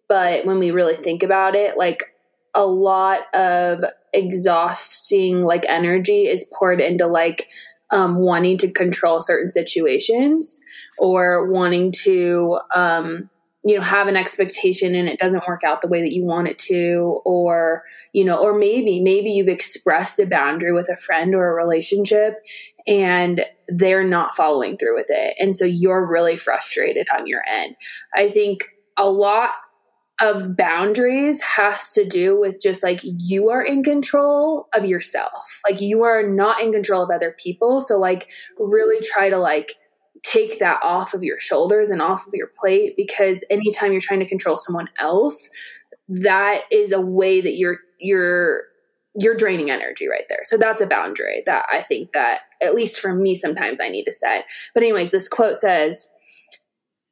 but 0.08 0.46
when 0.46 0.60
we 0.60 0.72
really 0.72 0.96
think 0.96 1.24
about 1.24 1.56
it, 1.56 1.78
like 1.78 2.14
a 2.54 2.66
lot 2.66 3.34
of 3.34 3.84
exhausting 4.14 5.44
like 5.44 5.66
energy 5.68 6.28
is 6.28 6.44
poured 6.44 6.82
into 6.82 7.08
like 7.08 7.48
um, 7.92 8.18
wanting 8.18 8.58
to 8.58 8.72
control 8.72 9.22
certain 9.22 9.52
situations 9.52 10.62
or 10.98 11.50
wanting 11.50 11.92
to 11.92 12.60
um, 12.74 13.30
you 13.64 13.76
know 13.76 13.82
have 13.82 14.08
an 14.08 14.18
expectation 14.18 14.96
and 14.96 15.08
it 15.08 15.20
doesn't 15.20 15.48
work 15.48 15.64
out 15.64 15.82
the 15.82 15.88
way 15.88 16.02
that 16.02 16.12
you 16.12 16.24
want 16.24 16.48
it 16.48 16.58
to 16.58 17.22
or 17.26 17.84
you 18.12 18.26
know 18.26 18.38
or 18.38 18.58
maybe 18.58 19.00
maybe 19.02 19.30
you've 19.30 19.48
expressed 19.48 20.20
a 20.20 20.26
boundary 20.26 20.74
with 20.74 20.90
a 20.90 20.96
friend 20.96 21.36
or 21.36 21.52
a 21.52 21.64
relationship 21.64 22.44
and 22.88 23.46
they're 23.68 24.04
not 24.04 24.36
following 24.36 24.78
through 24.78 24.96
with 24.96 25.08
it. 25.10 25.36
And 25.40 25.56
so 25.56 25.66
you're 25.66 26.06
really 26.06 26.38
frustrated 26.38 27.08
on 27.16 27.28
your 27.28 27.42
end. 27.48 27.76
I 28.16 28.30
think 28.30 28.62
a 28.98 29.10
lot 29.10 29.52
of 30.20 30.56
boundaries 30.56 31.42
has 31.42 31.94
to 31.94 32.06
do 32.06 32.40
with 32.40 32.62
just 32.62 32.84
like 32.84 33.00
you 33.04 33.50
are 33.50 33.64
in 33.64 33.84
control 33.84 34.68
of 34.74 34.86
yourself. 34.86 35.62
Like 35.68 35.82
you 35.82 36.04
are 36.04 36.22
not 36.22 36.62
in 36.62 36.72
control 36.72 37.02
of 37.02 37.10
other 37.10 37.36
people. 37.38 37.82
So 37.82 37.98
like 37.98 38.30
really 38.60 39.02
try 39.02 39.30
to 39.30 39.38
like 39.38 39.74
take 40.22 40.60
that 40.60 40.80
off 40.84 41.16
of 41.16 41.24
your 41.24 41.40
shoulders 41.40 41.90
and 41.90 42.02
off 42.02 42.28
of 42.28 42.34
your 42.34 42.52
plate 42.60 42.94
because 42.96 43.44
anytime 43.50 43.92
you're 43.92 44.02
trying 44.02 44.20
to 44.20 44.26
control 44.26 44.56
someone 44.56 44.88
else 45.00 45.50
that 46.12 46.64
is 46.72 46.92
a 46.92 47.00
way 47.00 47.40
that 47.40 47.56
you're 47.56 47.80
you're 48.00 48.64
you're 49.16 49.36
draining 49.36 49.70
energy 49.70 50.08
right 50.08 50.26
there. 50.30 50.42
So 50.44 50.58
that's 50.58 50.82
a 50.82 50.88
boundary 50.88 51.44
that 51.46 51.66
i 51.72 51.82
think 51.82 52.12
that 52.14 52.42
at 52.62 52.76
least 52.76 53.00
for 53.00 53.14
me 53.14 53.36
sometimes 53.36 53.80
i 53.80 53.90
need 53.90 54.06
to 54.06 54.12
set. 54.12 54.46
But 54.74 54.84
anyways 54.84 55.12
this 55.12 55.28
quote 55.28 55.58
says 55.58 56.10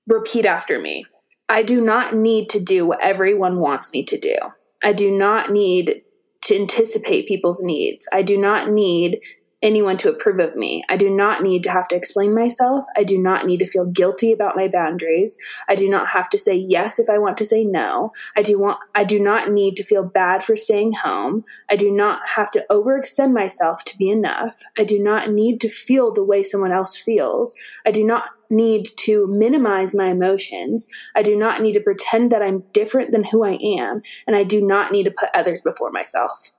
repeat 0.07 0.45
after 0.45 0.79
me. 0.79 1.05
I 1.47 1.63
do 1.63 1.81
not 1.81 2.15
need 2.15 2.49
to 2.49 2.59
do 2.59 2.85
what 2.85 3.01
everyone 3.01 3.59
wants 3.59 3.91
me 3.91 4.03
to 4.05 4.19
do. 4.19 4.35
I 4.83 4.93
do 4.93 5.11
not 5.11 5.51
need 5.51 6.03
to 6.43 6.55
anticipate 6.55 7.27
people's 7.27 7.61
needs. 7.61 8.07
I 8.13 8.21
do 8.21 8.37
not 8.37 8.69
need 8.69 9.19
anyone 9.61 9.97
to 9.97 10.09
approve 10.09 10.39
of 10.39 10.55
me. 10.55 10.83
I 10.89 10.97
do 10.97 11.09
not 11.09 11.43
need 11.43 11.63
to 11.63 11.71
have 11.71 11.87
to 11.89 11.95
explain 11.95 12.33
myself. 12.33 12.85
I 12.95 13.03
do 13.03 13.17
not 13.17 13.45
need 13.45 13.59
to 13.59 13.67
feel 13.67 13.85
guilty 13.85 14.31
about 14.31 14.55
my 14.55 14.67
boundaries. 14.67 15.37
I 15.67 15.75
do 15.75 15.89
not 15.89 16.07
have 16.09 16.29
to 16.31 16.39
say 16.39 16.55
yes 16.55 16.99
if 16.99 17.09
I 17.09 17.17
want 17.17 17.37
to 17.37 17.45
say 17.45 17.63
no. 17.63 18.11
I 18.35 18.41
do 18.41 18.57
want 18.59 18.79
I 18.95 19.03
do 19.03 19.19
not 19.19 19.51
need 19.51 19.75
to 19.77 19.83
feel 19.83 20.03
bad 20.03 20.43
for 20.43 20.55
staying 20.55 20.93
home. 20.93 21.43
I 21.69 21.75
do 21.75 21.91
not 21.91 22.27
have 22.27 22.51
to 22.51 22.65
overextend 22.71 23.33
myself 23.33 23.83
to 23.85 23.97
be 23.97 24.09
enough. 24.09 24.61
I 24.77 24.83
do 24.83 25.01
not 25.01 25.31
need 25.31 25.59
to 25.61 25.69
feel 25.69 26.13
the 26.13 26.23
way 26.23 26.43
someone 26.43 26.71
else 26.71 26.95
feels. 26.95 27.55
I 27.85 27.91
do 27.91 28.03
not 28.03 28.25
need 28.49 28.87
to 28.97 29.27
minimize 29.27 29.93
my 29.93 30.07
emotions. 30.07 30.87
I 31.15 31.21
do 31.21 31.37
not 31.37 31.61
need 31.61 31.73
to 31.73 31.79
pretend 31.81 32.31
that 32.31 32.41
I'm 32.41 32.63
different 32.73 33.11
than 33.11 33.23
who 33.23 33.43
I 33.43 33.59
am, 33.61 34.01
and 34.25 34.35
I 34.35 34.43
do 34.43 34.59
not 34.59 34.91
need 34.91 35.03
to 35.03 35.11
put 35.11 35.29
others 35.33 35.61
before 35.61 35.91
myself. 35.91 36.51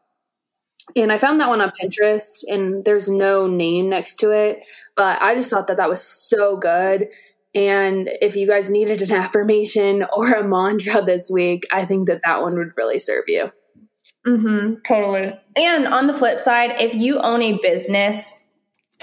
And 0.97 1.13
I 1.13 1.19
found 1.19 1.41
that 1.41 1.49
one 1.49 1.61
on 1.61 1.71
Pinterest, 1.71 2.43
and 2.49 2.85
there's 2.85 3.09
no 3.09 3.47
name 3.47 3.89
next 3.89 4.17
to 4.17 4.31
it, 4.31 4.65
but 4.97 5.21
I 5.23 5.35
just 5.35 5.51
thought 5.51 5.67
that 5.69 5.77
that 5.77 5.89
was 5.89 6.03
so 6.03 6.57
good. 6.57 7.09
And 7.55 8.09
if 8.21 8.37
you 8.37 8.47
guys 8.47 8.71
needed 8.71 9.03
an 9.03 9.13
affirmation 9.17 10.05
or 10.13 10.33
a 10.33 10.45
mantra 10.47 11.03
this 11.03 11.31
week, 11.31 11.65
I 11.73 11.85
think 11.85 12.09
that 12.09 12.21
that 12.25 12.43
one 12.43 12.57
would 12.57 12.77
really 12.77 12.99
serve 12.99 13.25
you. 13.29 13.51
Mm-hmm, 14.27 14.75
totally. 14.87 15.33
And 15.57 15.87
on 15.87 16.07
the 16.07 16.15
flip 16.15 16.41
side, 16.41 16.79
if 16.79 16.95
you 16.95 17.19
own 17.21 17.41
a 17.41 17.59
business, 17.63 18.49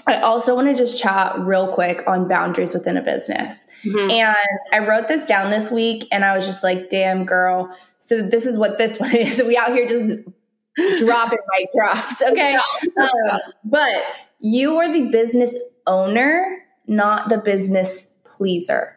I 0.06 0.20
also 0.20 0.56
want 0.56 0.68
to 0.68 0.76
just 0.76 1.02
chat 1.02 1.38
real 1.40 1.68
quick 1.68 2.04
on 2.08 2.28
boundaries 2.28 2.74
within 2.74 2.98
a 2.98 3.02
business. 3.02 3.66
Mm-hmm. 3.84 4.12
And 4.12 4.38
I 4.72 4.88
wrote 4.88 5.08
this 5.08 5.26
down 5.26 5.50
this 5.50 5.72
week, 5.72 6.08
and 6.12 6.24
I 6.24 6.36
was 6.36 6.46
just 6.46 6.64
like, 6.64 6.90
damn, 6.90 7.26
girl. 7.26 7.76
So 8.00 8.22
this 8.22 8.46
is 8.46 8.58
what 8.58 8.78
this 8.78 9.00
one 9.00 9.16
is. 9.16 9.42
We 9.44 9.58
out 9.58 9.74
here 9.74 9.88
just 9.88 10.14
dropping 11.00 11.40
my 11.48 11.66
drops. 11.74 12.22
Okay. 12.32 12.56
Um, 13.00 13.40
but 13.66 14.04
you 14.40 14.78
are 14.78 14.92
the 14.92 15.10
business 15.10 15.58
owner, 15.86 16.60
not 16.88 17.30
the 17.30 17.38
business 17.38 18.16
pleaser. 18.24 18.96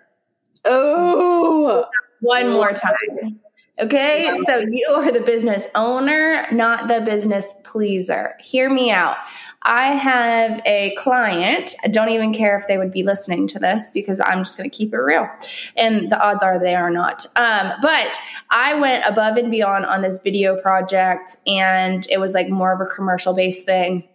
Oh, 0.65 1.87
one 2.21 2.51
more 2.51 2.73
time. 2.73 3.41
Okay. 3.81 4.39
So 4.47 4.59
you 4.59 4.89
are 4.95 5.11
the 5.11 5.21
business 5.21 5.67
owner, 5.75 6.47
not 6.53 6.89
the 6.89 7.01
business 7.01 7.55
pleaser. 7.65 8.35
Hear 8.41 8.69
me 8.69 8.91
out. 8.91 9.17
I 9.63 9.89
have 9.89 10.61
a 10.65 10.95
client. 10.97 11.75
I 11.85 11.89
don't 11.89 12.09
even 12.11 12.33
care 12.33 12.57
if 12.59 12.67
they 12.67 12.79
would 12.79 12.93
be 12.93 13.03
listening 13.03 13.47
to 13.49 13.59
this 13.59 13.91
because 13.91 14.21
I'm 14.21 14.45
just 14.45 14.57
going 14.57 14.69
to 14.69 14.75
keep 14.75 14.95
it 14.95 14.99
real. 14.99 15.29
And 15.77 16.11
the 16.11 16.19
odds 16.19 16.43
are 16.43 16.59
they 16.59 16.75
are 16.75 16.91
not. 16.91 17.27
Um, 17.37 17.73
but 17.83 18.19
I 18.51 18.75
went 18.81 19.05
above 19.07 19.37
and 19.37 19.51
beyond 19.51 19.85
on 19.85 20.01
this 20.01 20.19
video 20.21 20.61
project, 20.61 21.37
and 21.47 22.07
it 22.11 22.19
was 22.19 22.33
like 22.33 22.49
more 22.49 22.73
of 22.73 22.81
a 22.81 22.87
commercial 22.87 23.35
based 23.35 23.67
thing. 23.67 24.09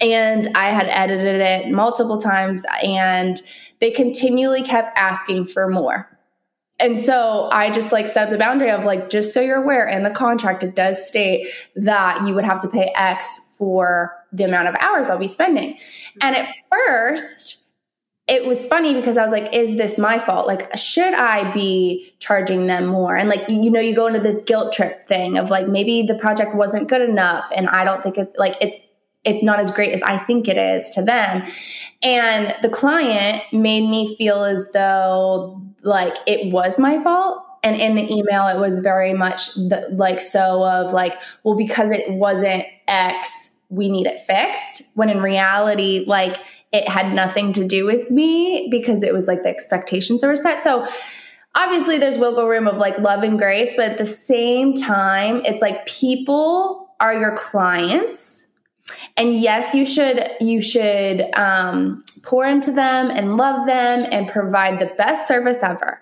And 0.00 0.48
I 0.54 0.70
had 0.70 0.88
edited 0.88 1.40
it 1.40 1.70
multiple 1.70 2.18
times, 2.18 2.64
and 2.82 3.40
they 3.80 3.90
continually 3.90 4.62
kept 4.62 4.98
asking 4.98 5.46
for 5.46 5.68
more. 5.68 6.11
And 6.82 6.98
so 6.98 7.48
I 7.52 7.70
just 7.70 7.92
like 7.92 8.08
set 8.08 8.24
up 8.24 8.30
the 8.30 8.38
boundary 8.38 8.70
of 8.70 8.84
like, 8.84 9.08
just 9.08 9.32
so 9.32 9.40
you're 9.40 9.62
aware, 9.62 9.88
in 9.88 10.02
the 10.02 10.10
contract, 10.10 10.64
it 10.64 10.74
does 10.74 11.06
state 11.06 11.48
that 11.76 12.26
you 12.26 12.34
would 12.34 12.44
have 12.44 12.60
to 12.62 12.68
pay 12.68 12.92
X 12.96 13.38
for 13.56 14.12
the 14.32 14.42
amount 14.42 14.66
of 14.66 14.74
hours 14.80 15.08
I'll 15.08 15.18
be 15.18 15.28
spending. 15.28 15.78
And 16.20 16.34
at 16.34 16.52
first, 16.70 17.62
it 18.26 18.46
was 18.46 18.66
funny 18.66 18.94
because 18.94 19.16
I 19.16 19.22
was 19.22 19.30
like, 19.30 19.54
is 19.54 19.76
this 19.76 19.96
my 19.96 20.18
fault? 20.18 20.48
Like, 20.48 20.76
should 20.76 21.14
I 21.14 21.52
be 21.52 22.12
charging 22.18 22.66
them 22.66 22.86
more? 22.86 23.16
And 23.16 23.28
like, 23.28 23.48
you 23.48 23.70
know, 23.70 23.80
you 23.80 23.94
go 23.94 24.08
into 24.08 24.20
this 24.20 24.42
guilt 24.44 24.72
trip 24.72 25.04
thing 25.04 25.38
of 25.38 25.50
like, 25.50 25.68
maybe 25.68 26.02
the 26.02 26.16
project 26.16 26.54
wasn't 26.54 26.88
good 26.88 27.08
enough. 27.08 27.48
And 27.54 27.68
I 27.68 27.84
don't 27.84 28.02
think 28.02 28.18
it's 28.18 28.36
like, 28.36 28.56
it's, 28.60 28.76
it's 29.24 29.42
not 29.42 29.60
as 29.60 29.70
great 29.70 29.92
as 29.92 30.02
I 30.02 30.18
think 30.18 30.48
it 30.48 30.56
is 30.56 30.90
to 30.90 31.02
them. 31.02 31.44
And 32.02 32.56
the 32.62 32.68
client 32.68 33.42
made 33.52 33.88
me 33.88 34.16
feel 34.16 34.42
as 34.42 34.70
though 34.72 35.62
like 35.82 36.16
it 36.26 36.52
was 36.52 36.78
my 36.78 36.98
fault. 36.98 37.44
And 37.64 37.80
in 37.80 37.94
the 37.94 38.12
email, 38.12 38.48
it 38.48 38.58
was 38.58 38.80
very 38.80 39.12
much 39.12 39.54
the, 39.54 39.88
like 39.92 40.20
so 40.20 40.64
of 40.64 40.92
like, 40.92 41.20
well, 41.44 41.56
because 41.56 41.92
it 41.92 42.10
wasn't 42.10 42.64
X, 42.88 43.50
we 43.68 43.88
need 43.88 44.06
it 44.06 44.18
fixed. 44.20 44.82
When 44.94 45.08
in 45.08 45.22
reality, 45.22 46.04
like 46.06 46.38
it 46.72 46.88
had 46.88 47.14
nothing 47.14 47.52
to 47.52 47.64
do 47.66 47.84
with 47.84 48.10
me 48.10 48.68
because 48.70 49.02
it 49.02 49.12
was 49.12 49.28
like 49.28 49.42
the 49.42 49.48
expectations 49.48 50.22
that 50.22 50.26
were 50.26 50.36
set. 50.36 50.64
So 50.64 50.88
obviously 51.54 51.98
there's 51.98 52.18
wiggle 52.18 52.48
room 52.48 52.66
of 52.66 52.78
like 52.78 52.98
love 52.98 53.22
and 53.22 53.38
grace, 53.38 53.74
but 53.76 53.92
at 53.92 53.98
the 53.98 54.06
same 54.06 54.74
time, 54.74 55.42
it's 55.44 55.60
like 55.60 55.86
people 55.86 56.90
are 56.98 57.14
your 57.14 57.36
clients. 57.36 58.48
And 59.16 59.40
yes, 59.40 59.74
you 59.74 59.84
should 59.84 60.28
you 60.40 60.60
should 60.60 61.22
um, 61.36 62.04
pour 62.24 62.46
into 62.46 62.72
them 62.72 63.10
and 63.10 63.36
love 63.36 63.66
them 63.66 64.06
and 64.10 64.28
provide 64.28 64.78
the 64.78 64.92
best 64.96 65.28
service 65.28 65.62
ever. 65.62 66.00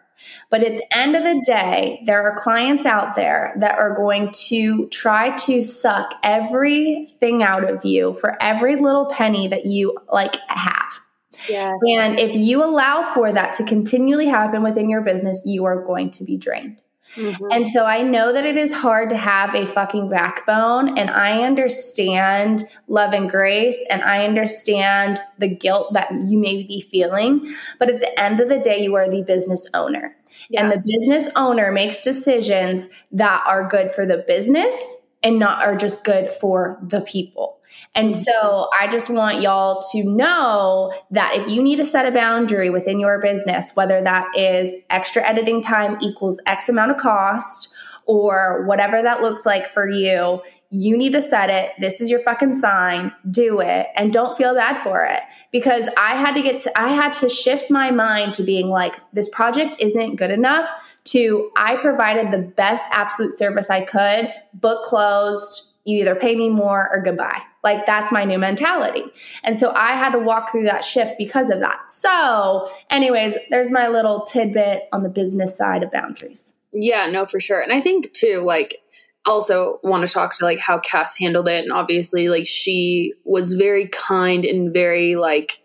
But 0.50 0.62
at 0.64 0.76
the 0.76 0.96
end 0.96 1.14
of 1.14 1.22
the 1.22 1.42
day, 1.46 2.02
there 2.06 2.22
are 2.22 2.36
clients 2.36 2.84
out 2.84 3.14
there 3.14 3.54
that 3.58 3.78
are 3.78 3.94
going 3.94 4.32
to 4.48 4.88
try 4.88 5.34
to 5.36 5.62
suck 5.62 6.14
everything 6.24 7.42
out 7.42 7.68
of 7.68 7.84
you 7.84 8.14
for 8.14 8.36
every 8.42 8.76
little 8.76 9.06
penny 9.06 9.46
that 9.48 9.66
you 9.66 9.96
like 10.12 10.36
have. 10.48 11.00
Yes. 11.48 11.78
And 11.96 12.18
if 12.18 12.34
you 12.34 12.64
allow 12.64 13.12
for 13.14 13.32
that 13.32 13.54
to 13.54 13.64
continually 13.64 14.26
happen 14.26 14.62
within 14.62 14.90
your 14.90 15.00
business, 15.00 15.40
you 15.44 15.64
are 15.64 15.84
going 15.84 16.10
to 16.12 16.24
be 16.24 16.36
drained. 16.36 16.78
Mm-hmm. 17.14 17.46
And 17.50 17.68
so 17.68 17.86
I 17.86 18.02
know 18.02 18.32
that 18.32 18.46
it 18.46 18.56
is 18.56 18.72
hard 18.72 19.10
to 19.10 19.16
have 19.16 19.54
a 19.54 19.66
fucking 19.66 20.08
backbone. 20.08 20.96
And 20.96 21.10
I 21.10 21.42
understand 21.42 22.64
love 22.88 23.12
and 23.12 23.28
grace. 23.28 23.76
And 23.90 24.02
I 24.02 24.24
understand 24.24 25.20
the 25.38 25.48
guilt 25.48 25.92
that 25.94 26.12
you 26.12 26.38
may 26.38 26.62
be 26.62 26.80
feeling. 26.80 27.52
But 27.78 27.90
at 27.90 28.00
the 28.00 28.20
end 28.20 28.40
of 28.40 28.48
the 28.48 28.58
day, 28.58 28.82
you 28.82 28.94
are 28.94 29.10
the 29.10 29.22
business 29.22 29.66
owner. 29.74 30.16
Yeah. 30.48 30.62
And 30.62 30.72
the 30.72 30.82
business 30.84 31.28
owner 31.36 31.72
makes 31.72 32.00
decisions 32.00 32.88
that 33.12 33.44
are 33.46 33.68
good 33.68 33.92
for 33.92 34.06
the 34.06 34.24
business 34.26 34.74
and 35.22 35.38
not 35.38 35.64
are 35.66 35.76
just 35.76 36.04
good 36.04 36.32
for 36.32 36.78
the 36.82 37.00
people. 37.02 37.59
And 37.94 38.14
mm-hmm. 38.14 38.20
so 38.20 38.68
I 38.78 38.88
just 38.88 39.10
want 39.10 39.40
y'all 39.40 39.82
to 39.92 40.04
know 40.04 40.92
that 41.10 41.34
if 41.34 41.48
you 41.48 41.62
need 41.62 41.76
to 41.76 41.84
set 41.84 42.06
a 42.06 42.10
boundary 42.10 42.70
within 42.70 43.00
your 43.00 43.20
business, 43.20 43.72
whether 43.74 44.02
that 44.02 44.36
is 44.36 44.74
extra 44.90 45.22
editing 45.22 45.62
time 45.62 45.98
equals 46.00 46.40
X 46.46 46.68
amount 46.68 46.90
of 46.90 46.96
cost 46.98 47.72
or 48.06 48.64
whatever 48.66 49.02
that 49.02 49.20
looks 49.20 49.46
like 49.46 49.68
for 49.68 49.88
you, 49.88 50.40
you 50.70 50.96
need 50.96 51.12
to 51.12 51.22
set 51.22 51.50
it. 51.50 51.72
This 51.80 52.00
is 52.00 52.10
your 52.10 52.20
fucking 52.20 52.54
sign. 52.54 53.12
Do 53.30 53.60
it 53.60 53.88
and 53.96 54.12
don't 54.12 54.36
feel 54.36 54.54
bad 54.54 54.78
for 54.82 55.04
it 55.04 55.20
because 55.52 55.88
I 55.96 56.14
had 56.14 56.34
to 56.34 56.42
get 56.42 56.60
to, 56.62 56.80
I 56.80 56.94
had 56.94 57.12
to 57.14 57.28
shift 57.28 57.70
my 57.70 57.90
mind 57.90 58.34
to 58.34 58.42
being 58.42 58.68
like, 58.68 58.94
this 59.12 59.28
project 59.28 59.76
isn't 59.80 60.16
good 60.16 60.30
enough 60.30 60.68
to 61.04 61.50
I 61.56 61.76
provided 61.76 62.30
the 62.30 62.38
best 62.38 62.84
absolute 62.90 63.36
service 63.36 63.68
I 63.70 63.84
could, 63.84 64.32
book 64.54 64.84
closed, 64.84 65.76
you 65.84 65.98
either 65.98 66.14
pay 66.14 66.36
me 66.36 66.48
more 66.48 66.88
or 66.92 67.00
goodbye. 67.00 67.42
Like 67.62 67.86
that's 67.86 68.10
my 68.10 68.24
new 68.24 68.38
mentality. 68.38 69.04
And 69.44 69.58
so 69.58 69.72
I 69.74 69.92
had 69.92 70.10
to 70.12 70.18
walk 70.18 70.50
through 70.50 70.64
that 70.64 70.84
shift 70.84 71.14
because 71.18 71.50
of 71.50 71.60
that. 71.60 71.92
So, 71.92 72.70
anyways, 72.90 73.36
there's 73.50 73.70
my 73.70 73.88
little 73.88 74.24
tidbit 74.24 74.88
on 74.92 75.02
the 75.02 75.08
business 75.08 75.56
side 75.56 75.82
of 75.82 75.90
boundaries. 75.90 76.54
Yeah, 76.72 77.06
no, 77.06 77.26
for 77.26 77.40
sure. 77.40 77.60
And 77.60 77.72
I 77.72 77.80
think 77.80 78.12
too, 78.12 78.38
like, 78.38 78.78
also 79.26 79.78
want 79.82 80.06
to 80.06 80.12
talk 80.12 80.34
to 80.34 80.44
like 80.44 80.58
how 80.58 80.78
Cass 80.78 81.18
handled 81.18 81.48
it. 81.48 81.62
And 81.62 81.72
obviously, 81.72 82.28
like, 82.28 82.46
she 82.46 83.12
was 83.24 83.52
very 83.52 83.88
kind 83.88 84.44
and 84.44 84.72
very, 84.72 85.16
like, 85.16 85.60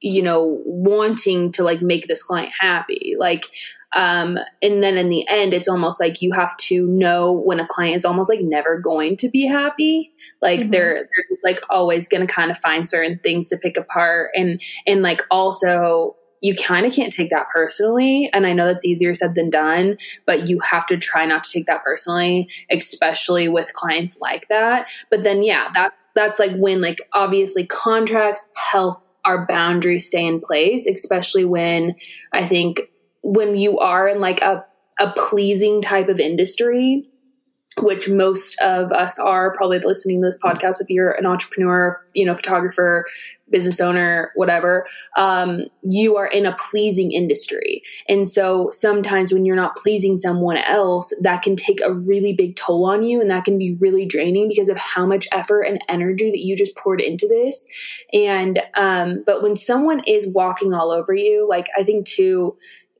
you 0.00 0.22
know, 0.22 0.60
wanting 0.64 1.52
to 1.52 1.62
like 1.62 1.80
make 1.80 2.06
this 2.06 2.22
client 2.22 2.52
happy. 2.60 3.14
Like, 3.18 3.50
um, 3.94 4.38
and 4.62 4.82
then 4.82 4.98
in 4.98 5.08
the 5.08 5.26
end, 5.28 5.54
it's 5.54 5.68
almost 5.68 6.00
like 6.00 6.20
you 6.20 6.32
have 6.32 6.56
to 6.58 6.86
know 6.86 7.32
when 7.32 7.60
a 7.60 7.66
client 7.66 7.96
is 7.96 8.04
almost 8.04 8.28
like 8.28 8.40
never 8.42 8.78
going 8.78 9.16
to 9.18 9.28
be 9.28 9.46
happy. 9.46 10.12
Like 10.42 10.60
mm-hmm. 10.60 10.70
they're 10.70 10.94
they're 10.94 11.24
just 11.28 11.42
like 11.44 11.60
always 11.70 12.08
gonna 12.08 12.26
kind 12.26 12.50
of 12.50 12.58
find 12.58 12.88
certain 12.88 13.18
things 13.22 13.46
to 13.48 13.56
pick 13.56 13.78
apart 13.78 14.30
and 14.34 14.60
and 14.86 15.00
like 15.00 15.22
also 15.30 16.16
you 16.42 16.54
kind 16.54 16.86
of 16.86 16.92
can't 16.92 17.12
take 17.12 17.30
that 17.30 17.48
personally. 17.52 18.30
And 18.32 18.46
I 18.46 18.52
know 18.52 18.66
that's 18.66 18.84
easier 18.84 19.14
said 19.14 19.34
than 19.34 19.50
done, 19.50 19.96
but 20.26 20.48
you 20.48 20.60
have 20.60 20.86
to 20.88 20.96
try 20.96 21.24
not 21.24 21.44
to 21.44 21.50
take 21.50 21.66
that 21.66 21.82
personally, 21.82 22.48
especially 22.70 23.48
with 23.48 23.72
clients 23.72 24.20
like 24.20 24.48
that. 24.48 24.88
But 25.10 25.24
then, 25.24 25.42
yeah, 25.42 25.68
that 25.74 25.94
that's 26.14 26.38
like 26.38 26.54
when 26.56 26.80
like 26.80 27.00
obviously 27.12 27.66
contracts 27.66 28.50
help 28.54 29.02
our 29.26 29.46
boundaries 29.46 30.06
stay 30.06 30.24
in 30.24 30.40
place, 30.40 30.86
especially 30.86 31.44
when 31.44 31.96
I 32.32 32.44
think 32.44 32.80
when 33.22 33.56
you 33.56 33.78
are 33.78 34.08
in 34.08 34.20
like 34.20 34.40
a, 34.40 34.64
a 35.00 35.12
pleasing 35.16 35.82
type 35.82 36.08
of 36.08 36.20
industry, 36.20 37.04
which 37.80 38.08
most 38.08 38.58
of 38.60 38.90
us 38.92 39.18
are 39.18 39.54
probably 39.54 39.78
listening 39.78 40.22
to 40.22 40.28
this 40.28 40.38
podcast 40.42 40.80
if 40.80 40.88
you're 40.88 41.12
an 41.12 41.26
entrepreneur 41.26 42.00
you 42.14 42.24
know 42.24 42.34
photographer 42.34 43.04
business 43.50 43.80
owner 43.80 44.32
whatever 44.34 44.84
um, 45.16 45.66
you 45.82 46.16
are 46.16 46.26
in 46.26 46.46
a 46.46 46.56
pleasing 46.56 47.12
industry. 47.12 47.82
And 48.08 48.28
so 48.28 48.70
sometimes 48.72 49.32
when 49.32 49.44
you're 49.44 49.54
not 49.54 49.76
pleasing 49.76 50.16
someone 50.16 50.56
else 50.56 51.12
that 51.22 51.42
can 51.42 51.54
take 51.54 51.80
a 51.80 51.92
really 51.92 52.34
big 52.34 52.56
toll 52.56 52.86
on 52.86 53.02
you 53.02 53.20
and 53.20 53.30
that 53.30 53.44
can 53.44 53.56
be 53.56 53.76
really 53.78 54.04
draining 54.04 54.48
because 54.48 54.68
of 54.68 54.76
how 54.76 55.06
much 55.06 55.28
effort 55.32 55.62
and 55.62 55.80
energy 55.88 56.30
that 56.30 56.40
you 56.40 56.56
just 56.56 56.76
poured 56.76 57.00
into 57.00 57.28
this. 57.28 57.68
And 58.12 58.60
um, 58.74 59.22
but 59.24 59.42
when 59.42 59.54
someone 59.54 60.02
is 60.06 60.26
walking 60.26 60.74
all 60.74 60.90
over 60.90 61.14
you 61.14 61.46
like 61.48 61.68
i 61.76 61.82
think 61.82 62.06
too 62.06 62.56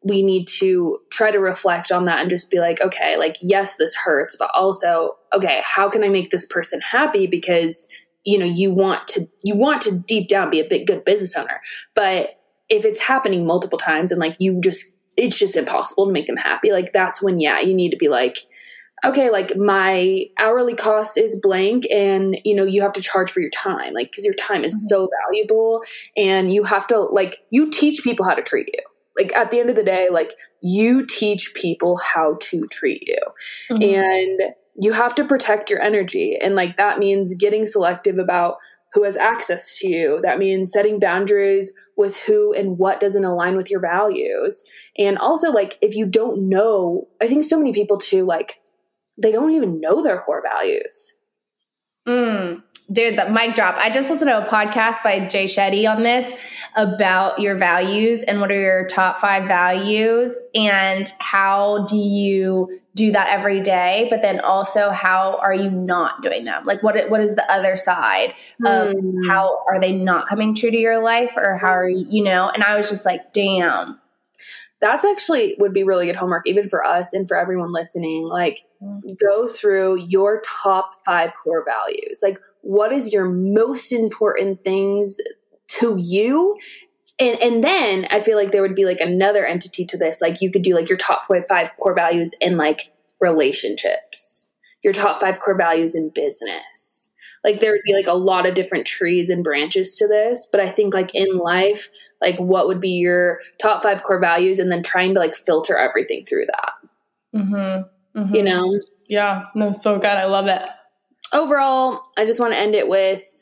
we 0.06 0.22
need 0.22 0.46
to 0.46 1.00
try 1.10 1.32
to 1.32 1.38
reflect 1.38 1.90
on 1.90 2.04
that 2.04 2.20
and 2.20 2.30
just 2.30 2.48
be 2.48 2.60
like, 2.60 2.80
okay, 2.80 3.16
like, 3.16 3.36
yes, 3.42 3.76
this 3.76 3.94
hurts, 3.94 4.36
but 4.38 4.50
also, 4.54 5.16
okay, 5.34 5.60
how 5.64 5.90
can 5.90 6.04
I 6.04 6.08
make 6.08 6.30
this 6.30 6.46
person 6.46 6.80
happy? 6.80 7.26
Because, 7.26 7.88
you 8.24 8.38
know, 8.38 8.44
you 8.44 8.70
want 8.70 9.08
to, 9.08 9.28
you 9.42 9.56
want 9.56 9.82
to 9.82 9.98
deep 9.98 10.28
down 10.28 10.50
be 10.50 10.60
a 10.60 10.68
big, 10.68 10.86
good 10.86 11.04
business 11.04 11.34
owner. 11.34 11.60
But 11.94 12.40
if 12.68 12.84
it's 12.84 13.00
happening 13.00 13.46
multiple 13.46 13.78
times 13.78 14.12
and 14.12 14.20
like 14.20 14.36
you 14.38 14.60
just, 14.60 14.94
it's 15.16 15.36
just 15.36 15.56
impossible 15.56 16.06
to 16.06 16.12
make 16.12 16.26
them 16.26 16.36
happy, 16.36 16.70
like, 16.70 16.92
that's 16.92 17.20
when, 17.20 17.40
yeah, 17.40 17.58
you 17.58 17.74
need 17.74 17.90
to 17.90 17.96
be 17.96 18.08
like, 18.08 18.38
okay, 19.04 19.28
like 19.28 19.56
my 19.56 20.26
hourly 20.38 20.74
cost 20.74 21.18
is 21.18 21.38
blank 21.40 21.84
and 21.92 22.38
you 22.44 22.54
know, 22.54 22.64
you 22.64 22.80
have 22.82 22.92
to 22.92 23.02
charge 23.02 23.30
for 23.30 23.40
your 23.40 23.50
time, 23.50 23.92
like, 23.92 24.10
because 24.10 24.24
your 24.24 24.34
time 24.34 24.64
is 24.64 24.74
mm-hmm. 24.74 24.94
so 24.94 25.08
valuable 25.24 25.82
and 26.16 26.52
you 26.54 26.62
have 26.62 26.86
to, 26.86 26.98
like, 26.98 27.38
you 27.50 27.70
teach 27.70 28.04
people 28.04 28.24
how 28.24 28.34
to 28.34 28.42
treat 28.42 28.68
you 28.68 28.82
like 29.18 29.34
at 29.34 29.50
the 29.50 29.60
end 29.60 29.70
of 29.70 29.76
the 29.76 29.82
day 29.82 30.08
like 30.10 30.34
you 30.62 31.06
teach 31.06 31.54
people 31.54 31.96
how 31.96 32.36
to 32.40 32.66
treat 32.68 33.02
you. 33.06 33.16
Mm-hmm. 33.70 33.82
and 33.82 34.54
you 34.78 34.92
have 34.92 35.14
to 35.14 35.24
protect 35.24 35.70
your 35.70 35.80
energy. 35.80 36.38
And 36.40 36.54
like 36.54 36.76
that 36.76 36.98
means 36.98 37.34
getting 37.34 37.64
selective 37.64 38.18
about 38.18 38.56
who 38.92 39.04
has 39.04 39.16
access 39.16 39.78
to 39.78 39.88
you. 39.88 40.20
That 40.22 40.38
means 40.38 40.70
setting 40.70 41.00
boundaries 41.00 41.72
with 41.96 42.16
who 42.18 42.52
and 42.52 42.76
what 42.76 43.00
doesn't 43.00 43.24
align 43.24 43.56
with 43.56 43.70
your 43.70 43.80
values. 43.80 44.62
And 44.98 45.16
also 45.16 45.50
like 45.50 45.78
if 45.80 45.94
you 45.94 46.06
don't 46.06 46.48
know 46.48 47.08
i 47.22 47.26
think 47.26 47.44
so 47.44 47.58
many 47.58 47.72
people 47.72 47.98
too 47.98 48.24
like 48.26 48.60
they 49.20 49.32
don't 49.32 49.52
even 49.52 49.80
know 49.80 50.02
their 50.02 50.20
core 50.20 50.42
values. 50.42 51.14
Mm. 52.06 52.62
Dude, 52.92 53.18
the 53.18 53.28
mic 53.30 53.56
drop. 53.56 53.74
I 53.78 53.90
just 53.90 54.08
listened 54.08 54.30
to 54.30 54.46
a 54.46 54.48
podcast 54.48 55.02
by 55.02 55.26
Jay 55.26 55.46
Shetty 55.46 55.90
on 55.90 56.04
this 56.04 56.32
about 56.76 57.40
your 57.40 57.56
values 57.56 58.22
and 58.22 58.40
what 58.40 58.52
are 58.52 58.60
your 58.60 58.86
top 58.86 59.18
five 59.18 59.48
values 59.48 60.38
and 60.54 61.12
how 61.18 61.84
do 61.86 61.96
you 61.96 62.80
do 62.94 63.10
that 63.10 63.28
every 63.28 63.60
day, 63.60 64.06
but 64.08 64.22
then 64.22 64.38
also 64.40 64.90
how 64.90 65.36
are 65.42 65.54
you 65.54 65.68
not 65.68 66.22
doing 66.22 66.44
them? 66.44 66.64
Like 66.64 66.82
what 66.84 67.10
what 67.10 67.20
is 67.20 67.34
the 67.34 67.50
other 67.50 67.76
side 67.76 68.34
of 68.64 68.92
mm. 68.92 69.28
how 69.28 69.64
are 69.68 69.80
they 69.80 69.92
not 69.92 70.28
coming 70.28 70.54
true 70.54 70.70
to 70.70 70.78
your 70.78 71.02
life 71.02 71.32
or 71.36 71.56
how 71.56 71.72
are 71.72 71.88
you, 71.88 72.06
you 72.08 72.22
know? 72.22 72.50
And 72.54 72.62
I 72.62 72.76
was 72.76 72.88
just 72.88 73.04
like, 73.04 73.32
damn. 73.32 74.00
That's 74.78 75.06
actually 75.06 75.56
would 75.58 75.72
be 75.72 75.84
really 75.84 76.06
good 76.06 76.16
homework 76.16 76.46
even 76.46 76.68
for 76.68 76.84
us 76.84 77.14
and 77.14 77.26
for 77.26 77.36
everyone 77.36 77.72
listening. 77.72 78.28
Like 78.28 78.62
mm. 78.80 79.18
go 79.18 79.48
through 79.48 80.02
your 80.06 80.42
top 80.62 81.04
5 81.04 81.32
core 81.34 81.64
values. 81.64 82.20
Like 82.22 82.38
what 82.66 82.92
is 82.92 83.12
your 83.12 83.28
most 83.28 83.92
important 83.92 84.64
things 84.64 85.18
to 85.68 85.96
you 85.96 86.56
and 87.18 87.40
and 87.40 87.64
then 87.64 88.06
I 88.10 88.20
feel 88.20 88.36
like 88.36 88.50
there 88.50 88.62
would 88.62 88.74
be 88.74 88.84
like 88.84 89.00
another 89.00 89.46
entity 89.46 89.86
to 89.86 89.96
this. 89.96 90.20
Like 90.20 90.42
you 90.42 90.50
could 90.50 90.62
do 90.62 90.74
like 90.74 90.88
your 90.88 90.98
top 90.98 91.26
five 91.48 91.70
core 91.80 91.94
values 91.94 92.34
in 92.40 92.56
like 92.56 92.92
relationships, 93.20 94.52
your 94.82 94.92
top 94.92 95.20
five 95.20 95.38
core 95.38 95.56
values 95.56 95.94
in 95.94 96.10
business. 96.10 97.10
Like 97.42 97.60
there 97.60 97.70
would 97.70 97.82
be 97.86 97.94
like 97.94 98.08
a 98.08 98.12
lot 98.12 98.46
of 98.46 98.54
different 98.54 98.86
trees 98.86 99.30
and 99.30 99.44
branches 99.44 99.96
to 99.96 100.08
this. 100.08 100.48
But 100.50 100.60
I 100.60 100.68
think 100.68 100.92
like 100.92 101.14
in 101.14 101.38
life, 101.38 101.88
like 102.20 102.38
what 102.38 102.66
would 102.66 102.80
be 102.80 102.90
your 102.90 103.40
top 103.62 103.82
five 103.82 104.02
core 104.02 104.20
values, 104.20 104.58
and 104.58 104.70
then 104.70 104.82
trying 104.82 105.14
to 105.14 105.20
like 105.20 105.36
filter 105.36 105.76
everything 105.76 106.26
through 106.26 106.46
that. 106.46 106.72
Mm-hmm. 107.34 108.20
Mm-hmm. 108.20 108.34
You 108.34 108.42
know? 108.42 108.80
Yeah. 109.08 109.44
No, 109.54 109.72
so 109.72 109.94
good. 109.98 110.06
I 110.06 110.26
love 110.26 110.48
it 110.48 110.62
overall, 111.32 112.02
I 112.16 112.26
just 112.26 112.40
want 112.40 112.52
to 112.52 112.58
end 112.58 112.74
it 112.74 112.88
with 112.88 113.36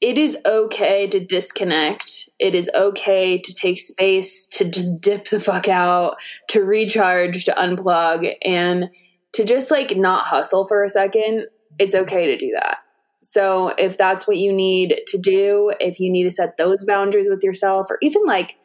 it 0.00 0.16
is 0.16 0.38
okay 0.46 1.08
to 1.08 1.24
disconnect. 1.24 2.28
It 2.38 2.54
is 2.54 2.70
okay 2.72 3.38
to 3.38 3.54
take 3.54 3.80
space, 3.80 4.46
to 4.46 4.70
just 4.70 5.00
dip 5.00 5.26
the 5.28 5.40
fuck 5.40 5.68
out, 5.68 6.18
to 6.50 6.62
recharge, 6.62 7.44
to 7.46 7.52
unplug, 7.52 8.32
and 8.42 8.90
to 9.32 9.44
just 9.44 9.70
like 9.70 9.96
not 9.96 10.24
hustle 10.24 10.64
for 10.64 10.84
a 10.84 10.88
second. 10.88 11.48
It's 11.78 11.96
okay 11.96 12.26
to 12.26 12.36
do 12.36 12.52
that. 12.54 12.78
So, 13.22 13.72
if 13.76 13.98
that's 13.98 14.28
what 14.28 14.36
you 14.36 14.52
need 14.52 15.00
to 15.08 15.18
do, 15.18 15.72
if 15.80 15.98
you 15.98 16.12
need 16.12 16.24
to 16.24 16.30
set 16.30 16.56
those 16.56 16.84
boundaries 16.84 17.26
with 17.28 17.42
yourself, 17.42 17.90
or 17.90 17.98
even 18.00 18.24
like, 18.24 18.56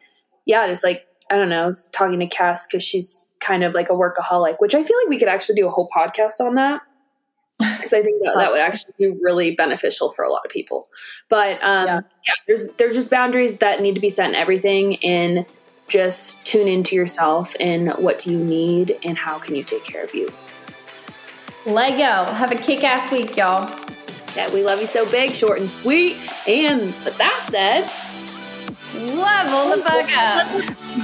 yeah, 0.46 0.68
just 0.68 0.84
like, 0.84 1.04
I 1.30 1.36
don't 1.36 1.48
know, 1.48 1.72
talking 1.92 2.20
to 2.20 2.28
Cass 2.28 2.66
because 2.66 2.84
she's 2.84 3.32
kind 3.40 3.64
of 3.64 3.74
like 3.74 3.90
a 3.90 3.94
workaholic, 3.94 4.56
which 4.60 4.76
I 4.76 4.84
feel 4.84 4.96
like 4.98 5.08
we 5.08 5.18
could 5.18 5.28
actually 5.28 5.56
do 5.56 5.66
a 5.66 5.70
whole 5.70 5.88
podcast 5.94 6.38
on 6.40 6.54
that 6.54 6.82
because 7.58 7.92
I 7.92 8.02
think 8.02 8.22
that, 8.24 8.34
that 8.36 8.50
would 8.50 8.60
actually 8.60 8.94
be 8.98 9.16
really 9.22 9.54
beneficial 9.54 10.10
for 10.10 10.24
a 10.24 10.30
lot 10.30 10.44
of 10.44 10.50
people. 10.50 10.88
But 11.28 11.62
um, 11.62 11.86
yeah. 11.86 12.00
yeah, 12.26 12.32
there's 12.46 12.68
there's 12.72 12.96
just 12.96 13.10
boundaries 13.10 13.58
that 13.58 13.80
need 13.80 13.94
to 13.94 14.00
be 14.00 14.10
set 14.10 14.28
in 14.28 14.34
everything, 14.34 14.94
In 14.94 15.46
just 15.88 16.44
tune 16.46 16.66
into 16.68 16.96
yourself 16.96 17.54
and 17.60 17.90
what 17.92 18.18
do 18.18 18.32
you 18.32 18.38
need 18.38 18.96
and 19.04 19.18
how 19.18 19.38
can 19.38 19.54
you 19.54 19.62
take 19.62 19.84
care 19.84 20.02
of 20.02 20.14
you. 20.14 20.32
Lego, 21.66 22.30
have 22.32 22.52
a 22.52 22.56
kick-ass 22.56 23.10
week, 23.10 23.36
y'all. 23.36 23.68
Yeah, 24.36 24.52
we 24.52 24.62
love 24.62 24.80
you 24.80 24.86
so 24.86 25.08
big, 25.10 25.30
short 25.30 25.60
and 25.60 25.70
sweet. 25.70 26.16
And 26.48 26.80
with 26.80 27.16
that 27.18 27.46
said, 27.48 27.82
level 29.14 29.76
the 29.76 29.82
fuck 29.82 30.10
up. 30.16 31.00